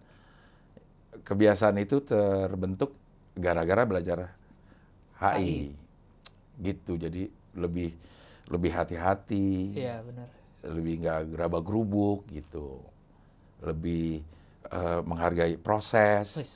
[1.25, 2.95] kebiasaan itu terbentuk
[3.35, 4.19] gara-gara belajar
[5.17, 5.73] HI.
[6.59, 6.95] Gitu.
[6.95, 7.91] Jadi lebih
[8.49, 10.27] lebih hati-hati, Iya benar.
[10.65, 12.81] lebih nggak gerabah gerubuk gitu,
[13.61, 14.21] lebih
[14.65, 16.33] eh, menghargai proses.
[16.33, 16.51] Wis.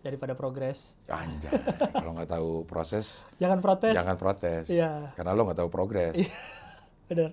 [0.00, 1.52] Daripada progres, Anjay,
[1.92, 3.92] kalau nggak tahu proses, jangan protes.
[3.92, 4.64] jangan protes.
[4.72, 5.12] Iya.
[5.12, 6.16] Karena lo nggak tahu progres.
[6.16, 6.32] Iya.
[7.10, 7.30] Benar.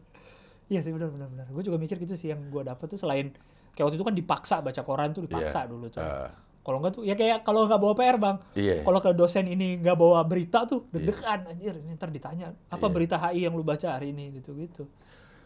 [0.68, 1.46] Iya sih benar benar benar.
[1.48, 3.32] Gue juga mikir gitu sih yang gue dapet tuh selain
[3.72, 5.70] kayak waktu itu kan dipaksa baca koran tuh dipaksa Iya.
[5.70, 6.02] dulu tuh.
[6.02, 6.30] Eh,
[6.68, 8.38] Kalau enggak tuh ya kayak kalau nggak bawa PR bang.
[8.52, 8.84] iya.
[8.84, 12.92] Kalau ke dosen ini nggak bawa berita tuh deg-degan anjir ini ntar ditanya apa Iya.
[12.92, 14.84] berita HI yang lu baca hari ini gitu gitu.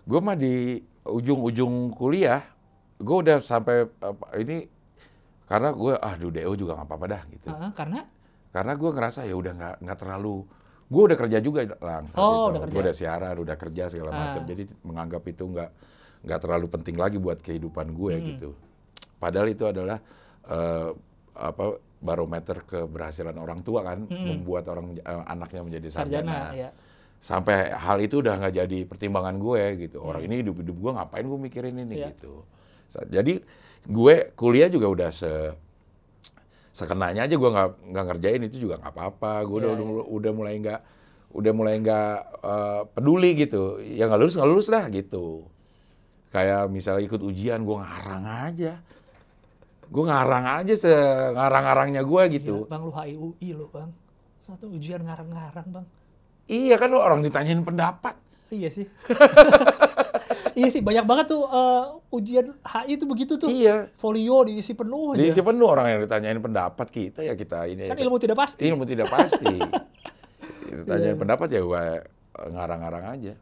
[0.09, 2.41] Gue mah di ujung-ujung kuliah,
[2.97, 4.65] gue udah sampai apa, ini
[5.45, 7.47] karena gue ah DO juga nggak apa-apa dah gitu.
[7.77, 8.01] karena
[8.49, 10.41] Karena gue ngerasa ya udah nggak nggak terlalu.
[10.91, 12.11] Gue udah kerja juga lang.
[12.13, 12.51] Oh, itu.
[12.51, 12.73] udah kerja.
[12.75, 14.17] Gue udah siaran, udah kerja segala Ah.
[14.27, 14.41] macam.
[14.43, 15.69] Jadi menganggap itu nggak
[16.21, 18.25] nggak terlalu penting lagi buat kehidupan gue Hmm.
[18.29, 18.49] gitu.
[19.17, 19.97] Padahal itu adalah
[20.43, 20.89] eh,
[21.31, 21.65] apa
[21.97, 24.25] barometer keberhasilan orang tua kan, Mm-mm.
[24.35, 26.51] membuat orang eh, anaknya menjadi sarjana.
[26.51, 26.69] sarjana ya.
[27.21, 30.01] sampai hal itu udah nggak jadi pertimbangan gue gitu.
[30.01, 32.09] Orang ini hidup hidup gue ngapain gue mikirin ini Iya.
[32.11, 32.41] gitu.
[33.07, 33.37] Jadi
[33.83, 35.31] gue kuliah juga udah se
[36.71, 39.33] sekenanya aja gue nggak nggak ngerjain itu juga nggak apa-apa.
[39.47, 40.81] Gue udah, Iya, udah mulai nggak
[41.31, 42.13] udah mulai nggak
[42.43, 43.79] eh, peduli gitu.
[43.79, 45.47] Ya nggak lulus nggak lulus dah gitu.
[46.31, 48.73] Kayak misalnya ikut ujian gue ngarang aja.
[49.91, 50.73] Gue ngarang aja
[51.35, 52.55] ngarang-ngarangnya gue gitu.
[52.63, 53.91] Gila, bang lu HIUI lo bang.
[54.47, 55.85] Satu ujian ngarang-ngarang bang.
[56.47, 58.15] Iya kan lo orang ditanyain pendapat.
[58.51, 58.85] Iya sih.
[60.59, 63.47] iya sih banyak banget tuh eh, ujian HI itu begitu tuh.
[63.47, 63.87] Iya.
[63.95, 65.23] Folio diisi penuh aja.
[65.23, 67.87] Diisi penuh orang yang ditanyain pendapat kita ya kita ini.
[67.87, 68.67] Kan ilmu tidak pasti.
[68.67, 69.55] ilmu tidak pasti.
[70.83, 71.19] Ditanyain Iya.
[71.19, 71.83] pendapat ya gue
[72.51, 73.33] ngarang-ngarang aja.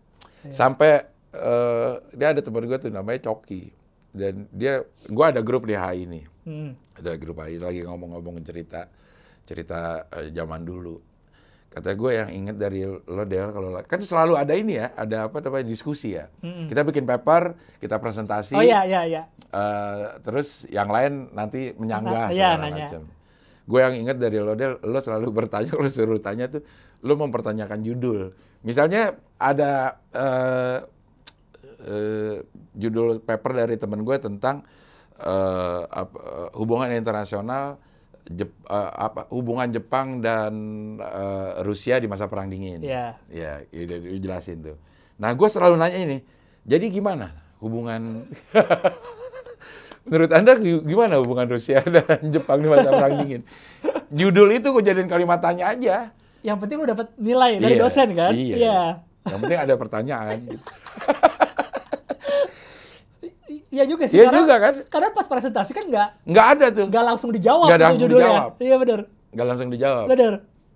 [0.46, 0.54] Iya.
[0.54, 3.74] Sampai eh, dia ada teman gue tuh namanya Coki.
[4.10, 6.22] Dan dia, gue ada grup di HI ini.
[6.46, 6.74] Hmm.
[6.98, 8.86] Ada grup HI lagi ngomong-ngomong cerita
[9.50, 11.02] cerita eh, zaman dulu.
[11.70, 15.38] Kata gue yang inget dari lo Del kalau kan selalu ada ini ya, ada apa
[15.38, 16.26] namanya diskusi ya.
[16.42, 16.66] Mm-mm.
[16.66, 18.58] Kita bikin paper, kita presentasi.
[18.58, 19.24] Oh iya iya iya.
[19.54, 22.88] Eh, terus yang lain nanti menyanggah Na- iya, segala nanya.
[22.90, 23.02] macam.
[23.70, 26.66] Gue yang ingat dari lo Del, lo selalu bertanya kalau suruh tanya tuh,
[27.06, 28.34] lo mempertanyakan judul.
[28.66, 30.78] Misalnya ada eh,
[31.86, 32.36] eh,
[32.74, 34.66] judul paper dari temen gue tentang
[35.86, 37.78] apa, eh, hubungan internasional
[38.30, 40.54] Jep- eh, apa hubungan Jepang dan
[40.96, 42.80] eh, Rusia di masa perang dingin.
[42.80, 43.18] Iya.
[43.28, 44.78] Ya, udah dijelasin tuh.
[45.18, 46.18] Nah, gue selalu nanya ini.
[46.64, 48.30] Jadi gimana hubungan?
[50.06, 53.42] Menurut anda gi- gimana hubungan Rusia dan Jepang di masa perang dingin?
[54.10, 56.10] Judul itu gue jadiin kalimat tanya aja.
[56.40, 58.32] Yang penting lu dapat nilai dari Iya, dosen kan?
[58.32, 58.82] iya.
[59.26, 60.36] Yang penting ada pertanyaan.
[60.48, 60.66] gitu.
[63.70, 64.18] Iya juga sih.
[64.18, 64.74] Iya karena, juga kan?
[64.88, 66.86] Karena pas presentasi kan nggak Nggak ada tuh.
[66.90, 68.26] nggak langsung dijawab Nggak langsung judulnya.
[68.26, 68.52] dijawab.
[68.58, 69.00] Iya benar.
[69.30, 70.06] Nggak langsung dijawab.
[70.08, 70.34] Benar.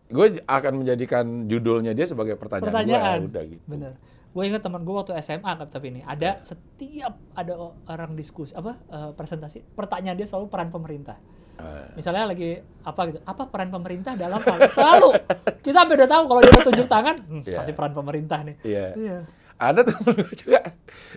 [0.07, 3.17] Gue akan menjadikan judulnya dia sebagai pertanyaan, Pertanyaan.
[3.19, 3.29] gue.
[3.29, 3.63] Udah gitu.
[3.65, 3.93] Benar.
[4.29, 8.77] Gue ingat teman gue waktu SMA kan tapi ini ada setiap ada orang diskusi apa
[8.83, 11.17] eh, presentasi pertanyaan dia selalu peran pemerintah.
[11.53, 15.09] Eh, Misalnya lagi apa gitu, apa peran pemerintah dalam hal selalu
[15.65, 17.57] kita sampai udah tahu kalau dia tunjuk tangan, hmm, Iya.
[17.57, 18.55] pasti peran pemerintah nih.
[18.63, 18.85] Iya.
[18.95, 19.17] Iya.
[19.64, 20.59] Ada temen gue juga,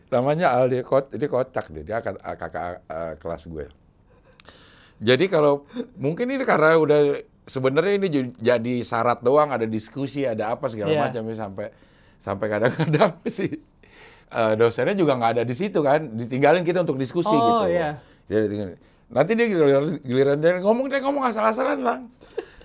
[0.07, 3.66] namanya Al, dia, ko- dia kocak deh, dia kakak, kakak eh, kelas gue.
[4.97, 5.66] Jadi kalau
[5.99, 7.01] mungkin ini karena udah
[7.44, 11.01] sebenarnya ini jadi syarat doang, ada diskusi, ada apa segala Iya.
[11.05, 11.66] macam ya, sampai
[12.16, 13.51] sampai kadang-kadang sih
[14.26, 17.64] eh, dosennya juga nggak ada di situ kan, ditinggalin kita untuk diskusi Oh, gitu.
[17.68, 17.99] iya.
[18.26, 18.78] Dia ditinggalin.
[19.07, 22.03] Nanti dia giliran, giliran dia ngomong dia ngomong asal-asalan bang.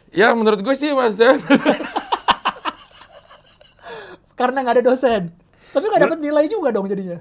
[0.09, 1.17] Ya menurut gue sih mas,
[4.35, 5.23] Karena nggak ada dosen.
[5.71, 7.19] Tapi nggak dapat nilai juga dong jadinya.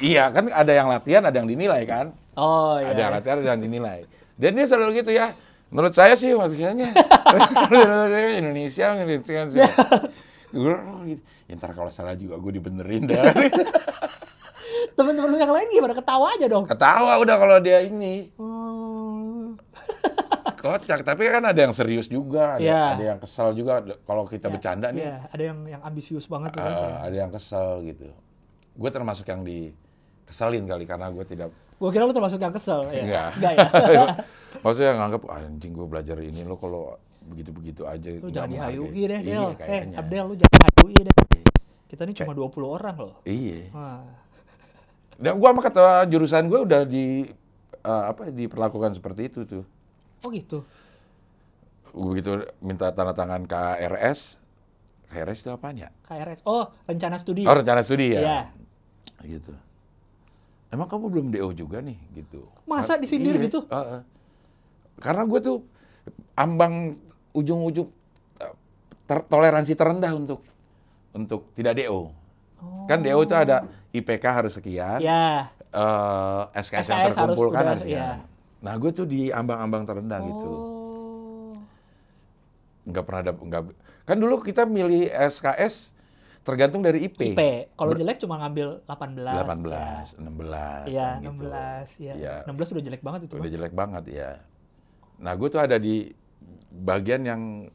[0.00, 2.16] iya kan ada yang latihan, ada yang dinilai kan.
[2.32, 2.96] Oh iya.
[2.96, 4.08] ada yang latihan ada yang dinilai
[4.40, 5.36] dan dia selalu gitu ya
[5.68, 6.72] menurut saya sih maksudnya
[8.40, 9.46] Indonesia Indonesia
[10.52, 11.22] gue oh, gitu.
[11.48, 13.24] ya, ntar kalau salah juga gue dibenerin dah
[14.92, 15.94] Teman-teman yang lain gimana?
[15.96, 16.64] Ketawa aja dong.
[16.68, 19.52] ketawa udah kalau dia ini Oh.
[20.62, 22.82] kocak tapi kan ada yang serius juga ada, Iya.
[22.94, 26.54] ada yang kesal juga kalau kita Ya, bercanda nih Iya, ada yang yang ambisius banget
[26.54, 26.70] tuh kan.
[26.70, 28.06] eh, ada yang kesel gitu
[28.72, 33.02] gue termasuk yang dikeselin kali karena gue tidak Gue kira lu termasuk yang kesel ya.
[33.02, 33.30] Enggak.
[33.34, 34.04] Enggak ya.
[34.62, 36.94] Maksudnya nganggap "Ah, anjing gue belajar ini lo kalau
[37.26, 39.42] begitu-begitu aja Lu jangan di menghargai." HUI deh, Iya, Del.
[39.42, 39.96] eh, kayaknya.
[39.98, 41.14] Abdel lu jangan HUI deh.
[41.90, 43.14] Kita ini cuma 20 orang loh.
[43.26, 43.66] Iya.
[45.18, 47.26] Dan gua sama kata jurusan gue udah di
[47.82, 49.64] eh, apa diperlakukan seperti itu tuh.
[50.22, 50.62] Oh gitu.
[51.92, 54.38] Begitu minta tanda tangan KRS,
[55.12, 55.90] KRS itu apaan ya?
[56.06, 56.40] KRS.
[56.46, 57.44] Oh, rencana studi.
[57.44, 58.20] Oh rencana studi ya.
[58.22, 58.40] Iya.
[59.26, 59.52] Gitu.
[60.72, 62.48] Emang kamu belum DO juga nih gitu?
[62.64, 63.68] Masa disindir iya, gitu?
[63.68, 64.00] heeh.
[64.96, 65.58] Karena gue tuh
[66.32, 66.96] ambang
[67.36, 67.92] ujung-ujung
[69.04, 70.40] ter- toleransi terendah untuk
[71.12, 72.08] untuk tidak DO.
[72.62, 72.88] Oh.
[72.88, 75.52] Kan DO itu ada IPK harus sekian, Ya.
[75.68, 78.00] eh, SKS, yang SKS harus terkumpulkan udah, harus sekian.
[78.00, 78.31] iya.
[78.62, 80.50] Nah gue tuh di ambang-ambang terendah gitu.
[80.50, 80.70] Oh.
[82.82, 83.62] nggak pernah ada nggak
[84.02, 85.94] kan dulu kita milih SKS
[86.42, 87.38] tergantung dari IP.
[87.38, 87.42] IP.
[87.78, 89.22] Kalau jelek cuma ngambil 18.
[89.22, 90.90] 18, 16.
[90.90, 91.46] Iya, kan gitu.
[91.46, 92.02] 16.
[92.02, 92.14] Iya.
[92.18, 92.34] Iya.
[92.50, 93.34] 16 udah jelek banget itu.
[93.38, 93.54] Udah Bang.
[93.54, 94.30] jelek banget ya.
[95.22, 96.10] Nah, gue tuh ada di
[96.74, 97.70] bagian yang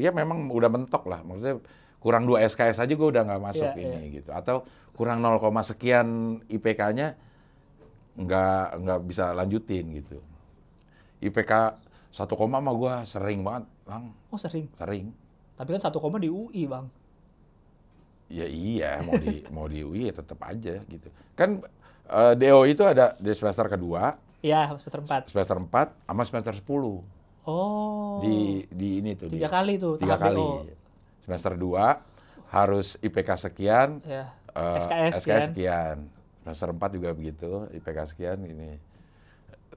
[0.00, 1.20] ya memang udah mentok lah.
[1.20, 1.60] Maksudnya
[2.00, 4.32] kurang 2 SKS aja gue udah nggak masuk Iya, ini gitu.
[4.32, 4.64] Atau
[4.96, 7.20] kurang 0, sekian IPK-nya
[8.16, 10.18] nggak nggak bisa lanjutin gitu.
[11.20, 11.52] IPK
[12.12, 14.68] 1 koma mah gue sering banget, lang Oh, sering.
[14.74, 15.12] sering.
[15.54, 16.88] Tapi kan satu koma di UI, Bang.
[18.28, 21.08] Ya iya, mau di mau di UI ya tetap aja gitu.
[21.32, 21.60] Kan
[22.06, 25.32] eh, DO itu ada di semester kedua, Iya, semester 4.
[25.32, 27.02] semester 4 sama semester 10.
[27.46, 28.18] Oh.
[28.20, 28.36] Di
[28.68, 30.36] di ini tuh tiga di, kali tuh tiga tahap kali.
[30.36, 30.48] DO.
[31.22, 34.30] Semester 2 harus IPK sekian, Ya.
[34.52, 35.46] eh, SKS SKS sekian.
[35.50, 35.96] sekian.
[36.46, 38.78] Semester 4 juga begitu, IPK sekian ini.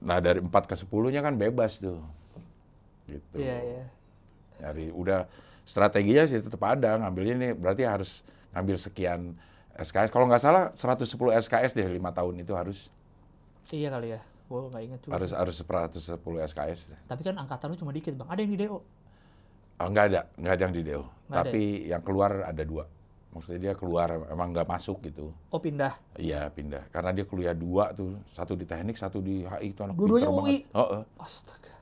[0.06, 1.98] Nah, dari 4 ke 10-nya kan bebas tuh.
[3.10, 3.42] Gitu.
[3.42, 3.84] Iya, iya.
[4.62, 5.26] Nyari udah
[5.66, 8.22] strateginya sih tetap ada, ngambilnya nih berarti harus
[8.54, 9.34] ngambil sekian
[9.74, 10.14] SKS.
[10.14, 11.10] Kalau nggak salah 110
[11.42, 12.86] SKS deh lima tahun itu harus
[13.74, 14.20] Iya kali ya.
[14.46, 15.12] Gua nggak inget juga.
[15.18, 15.38] harus sih.
[15.38, 15.54] harus
[15.98, 16.80] 110 SKS.
[17.10, 18.30] Tapi kan angkatan lu cuma dikit, Bang.
[18.30, 18.78] Ada yang di DO.
[19.80, 21.02] Oh, nggak ada, nggak ada yang di DO.
[21.02, 22.86] Nggak ada Tapi yang keluar ada dua.
[23.30, 25.30] Maksudnya dia keluar emang nggak masuk gitu.
[25.54, 25.94] Oh, pindah.
[26.18, 29.94] Iya pindah, karena dia kuliah dua tuh, satu di teknik, satu di HI itu anak
[29.94, 30.36] Dua-duanya UI?
[30.66, 30.74] banget.
[30.74, 31.02] Oh, oh.
[31.22, 31.74] Astaga.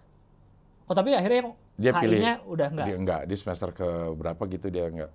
[0.89, 2.19] Oh, tapi akhirnya yang Dia pilih.
[2.21, 2.87] HI-nya udah enggak.
[2.87, 5.13] Dia enggak, di semester ke berapa gitu dia enggak.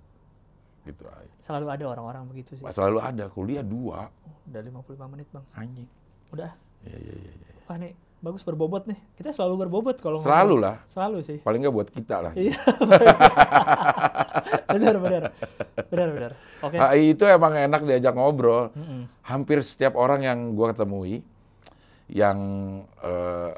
[0.84, 1.02] Gitu.
[1.40, 2.64] Selalu ada orang-orang begitu sih.
[2.66, 4.10] Selalu ada kuliah dua,
[4.50, 5.46] Udah 55 menit, Bang.
[5.54, 5.88] anjing.
[6.34, 6.50] Udah.
[6.84, 7.32] Iya iya iya.
[7.32, 7.52] iya.
[7.64, 7.94] Wah, nih
[8.24, 8.96] bagus berbobot nih.
[9.20, 10.32] Kita selalu berbobot kalau ngomong.
[10.32, 11.38] Selalu lah, Selalu sih.
[11.44, 12.32] paling nggak buat kita lah.
[12.32, 12.56] Iya.
[14.74, 15.22] benar, benar.
[15.92, 16.32] Benar, benar.
[16.64, 16.76] Oke.
[16.80, 18.72] HI itu emang enak diajak ngobrol.
[18.72, 19.04] Mm-mm.
[19.28, 21.20] Hampir setiap orang yang gua ketemui
[22.08, 22.38] yang
[23.04, 23.50] eh,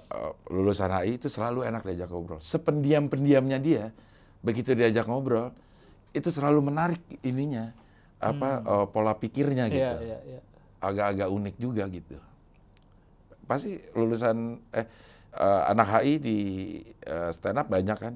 [0.50, 2.42] lulusan HI itu selalu enak diajak ngobrol.
[2.42, 3.94] Sependiam-pendiamnya dia,
[4.42, 5.54] begitu diajak ngobrol,
[6.10, 7.70] itu selalu menarik ininya,
[8.18, 9.94] apa eh, pola pikirnya gitu.
[9.94, 10.02] Hmm.
[10.02, 10.40] Iya, iya, iya.
[10.82, 12.18] Agak-agak unik juga gitu.
[13.46, 14.86] Pasti lulusan eh
[15.32, 16.38] eh, anak HI di
[17.02, 18.14] eh, stand up banyak kan,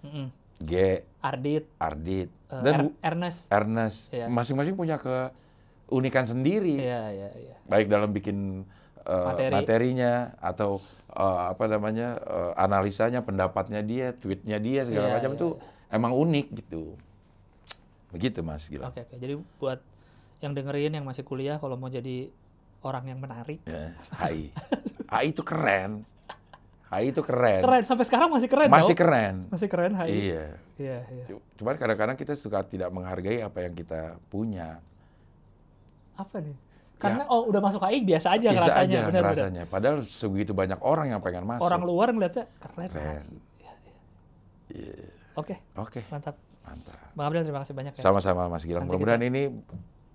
[0.00, 0.26] Mm-mm.
[0.60, 3.48] G, Ardit, Ardit, eh, dan Er- Ernest.
[3.48, 3.98] Ernest.
[4.08, 4.26] Iya.
[4.28, 6.80] Masing-masing punya keunikan sendiri.
[6.80, 7.54] Iya, iya, iya.
[7.64, 8.64] baik dalam bikin
[9.04, 9.52] uh, Materi.
[9.52, 10.80] materinya atau
[11.12, 15.48] uh, apa namanya uh, analisanya, pendapatnya dia, tweetnya dia segala Iya, macam iya, itu
[15.90, 16.94] emang unik gitu.
[18.10, 18.90] Begitu mas, gila.
[18.90, 19.16] Oke, oke.
[19.16, 19.78] Jadi buat
[20.40, 22.32] yang dengerin yang masih kuliah kalau mau jadi
[22.80, 23.60] orang yang menarik.
[23.62, 24.50] Ya, HI,
[25.06, 26.02] HI itu keren,
[26.88, 29.00] HI itu keren, Keren sampai sekarang masih keren masih tau?
[29.00, 29.34] keren.
[29.48, 30.10] Masih keren HI.
[30.10, 30.44] Iya.
[30.74, 31.24] Iya, iya.
[31.54, 34.80] Cuman kadang-kadang kita suka tidak menghargai apa yang kita punya.
[36.14, 36.56] Apa nih?
[36.96, 38.50] Karena oh udah masuk HI biasa aja Ya.
[38.50, 39.34] Bisa ngerasanya, aja benar benar.
[39.34, 39.62] rasanya.
[39.66, 41.64] Padahal sebegitu banyak orang yang pengen masuk.
[41.64, 42.88] Orang luar ngeliatnya keren.
[42.88, 43.24] Keren.
[43.24, 43.36] HI.
[44.70, 45.08] Iya, iya.
[45.34, 46.36] Oke, Oke, mantap.
[46.60, 46.96] mantap.
[47.12, 48.00] Bang Abdel terima kasih banyak ya.
[48.00, 48.84] Sama-sama Mas Gilang.
[48.84, 49.48] Mudah-mudahan ini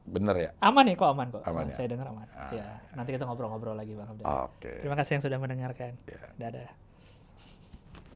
[0.05, 0.49] bener ya.
[0.61, 1.41] Aman nih kok aman kok.
[1.43, 1.75] Aman ya?
[1.75, 2.27] Saya dengar aman.
[2.37, 2.53] Ah.
[2.53, 4.25] ya, nanti kita ngobrol-ngobrol lagi Bang Abdel.
[4.25, 4.71] Oke.
[4.85, 5.91] Terima kasih yang sudah mendengarkan.
[6.05, 6.21] Ya.
[6.37, 6.84] Dadah.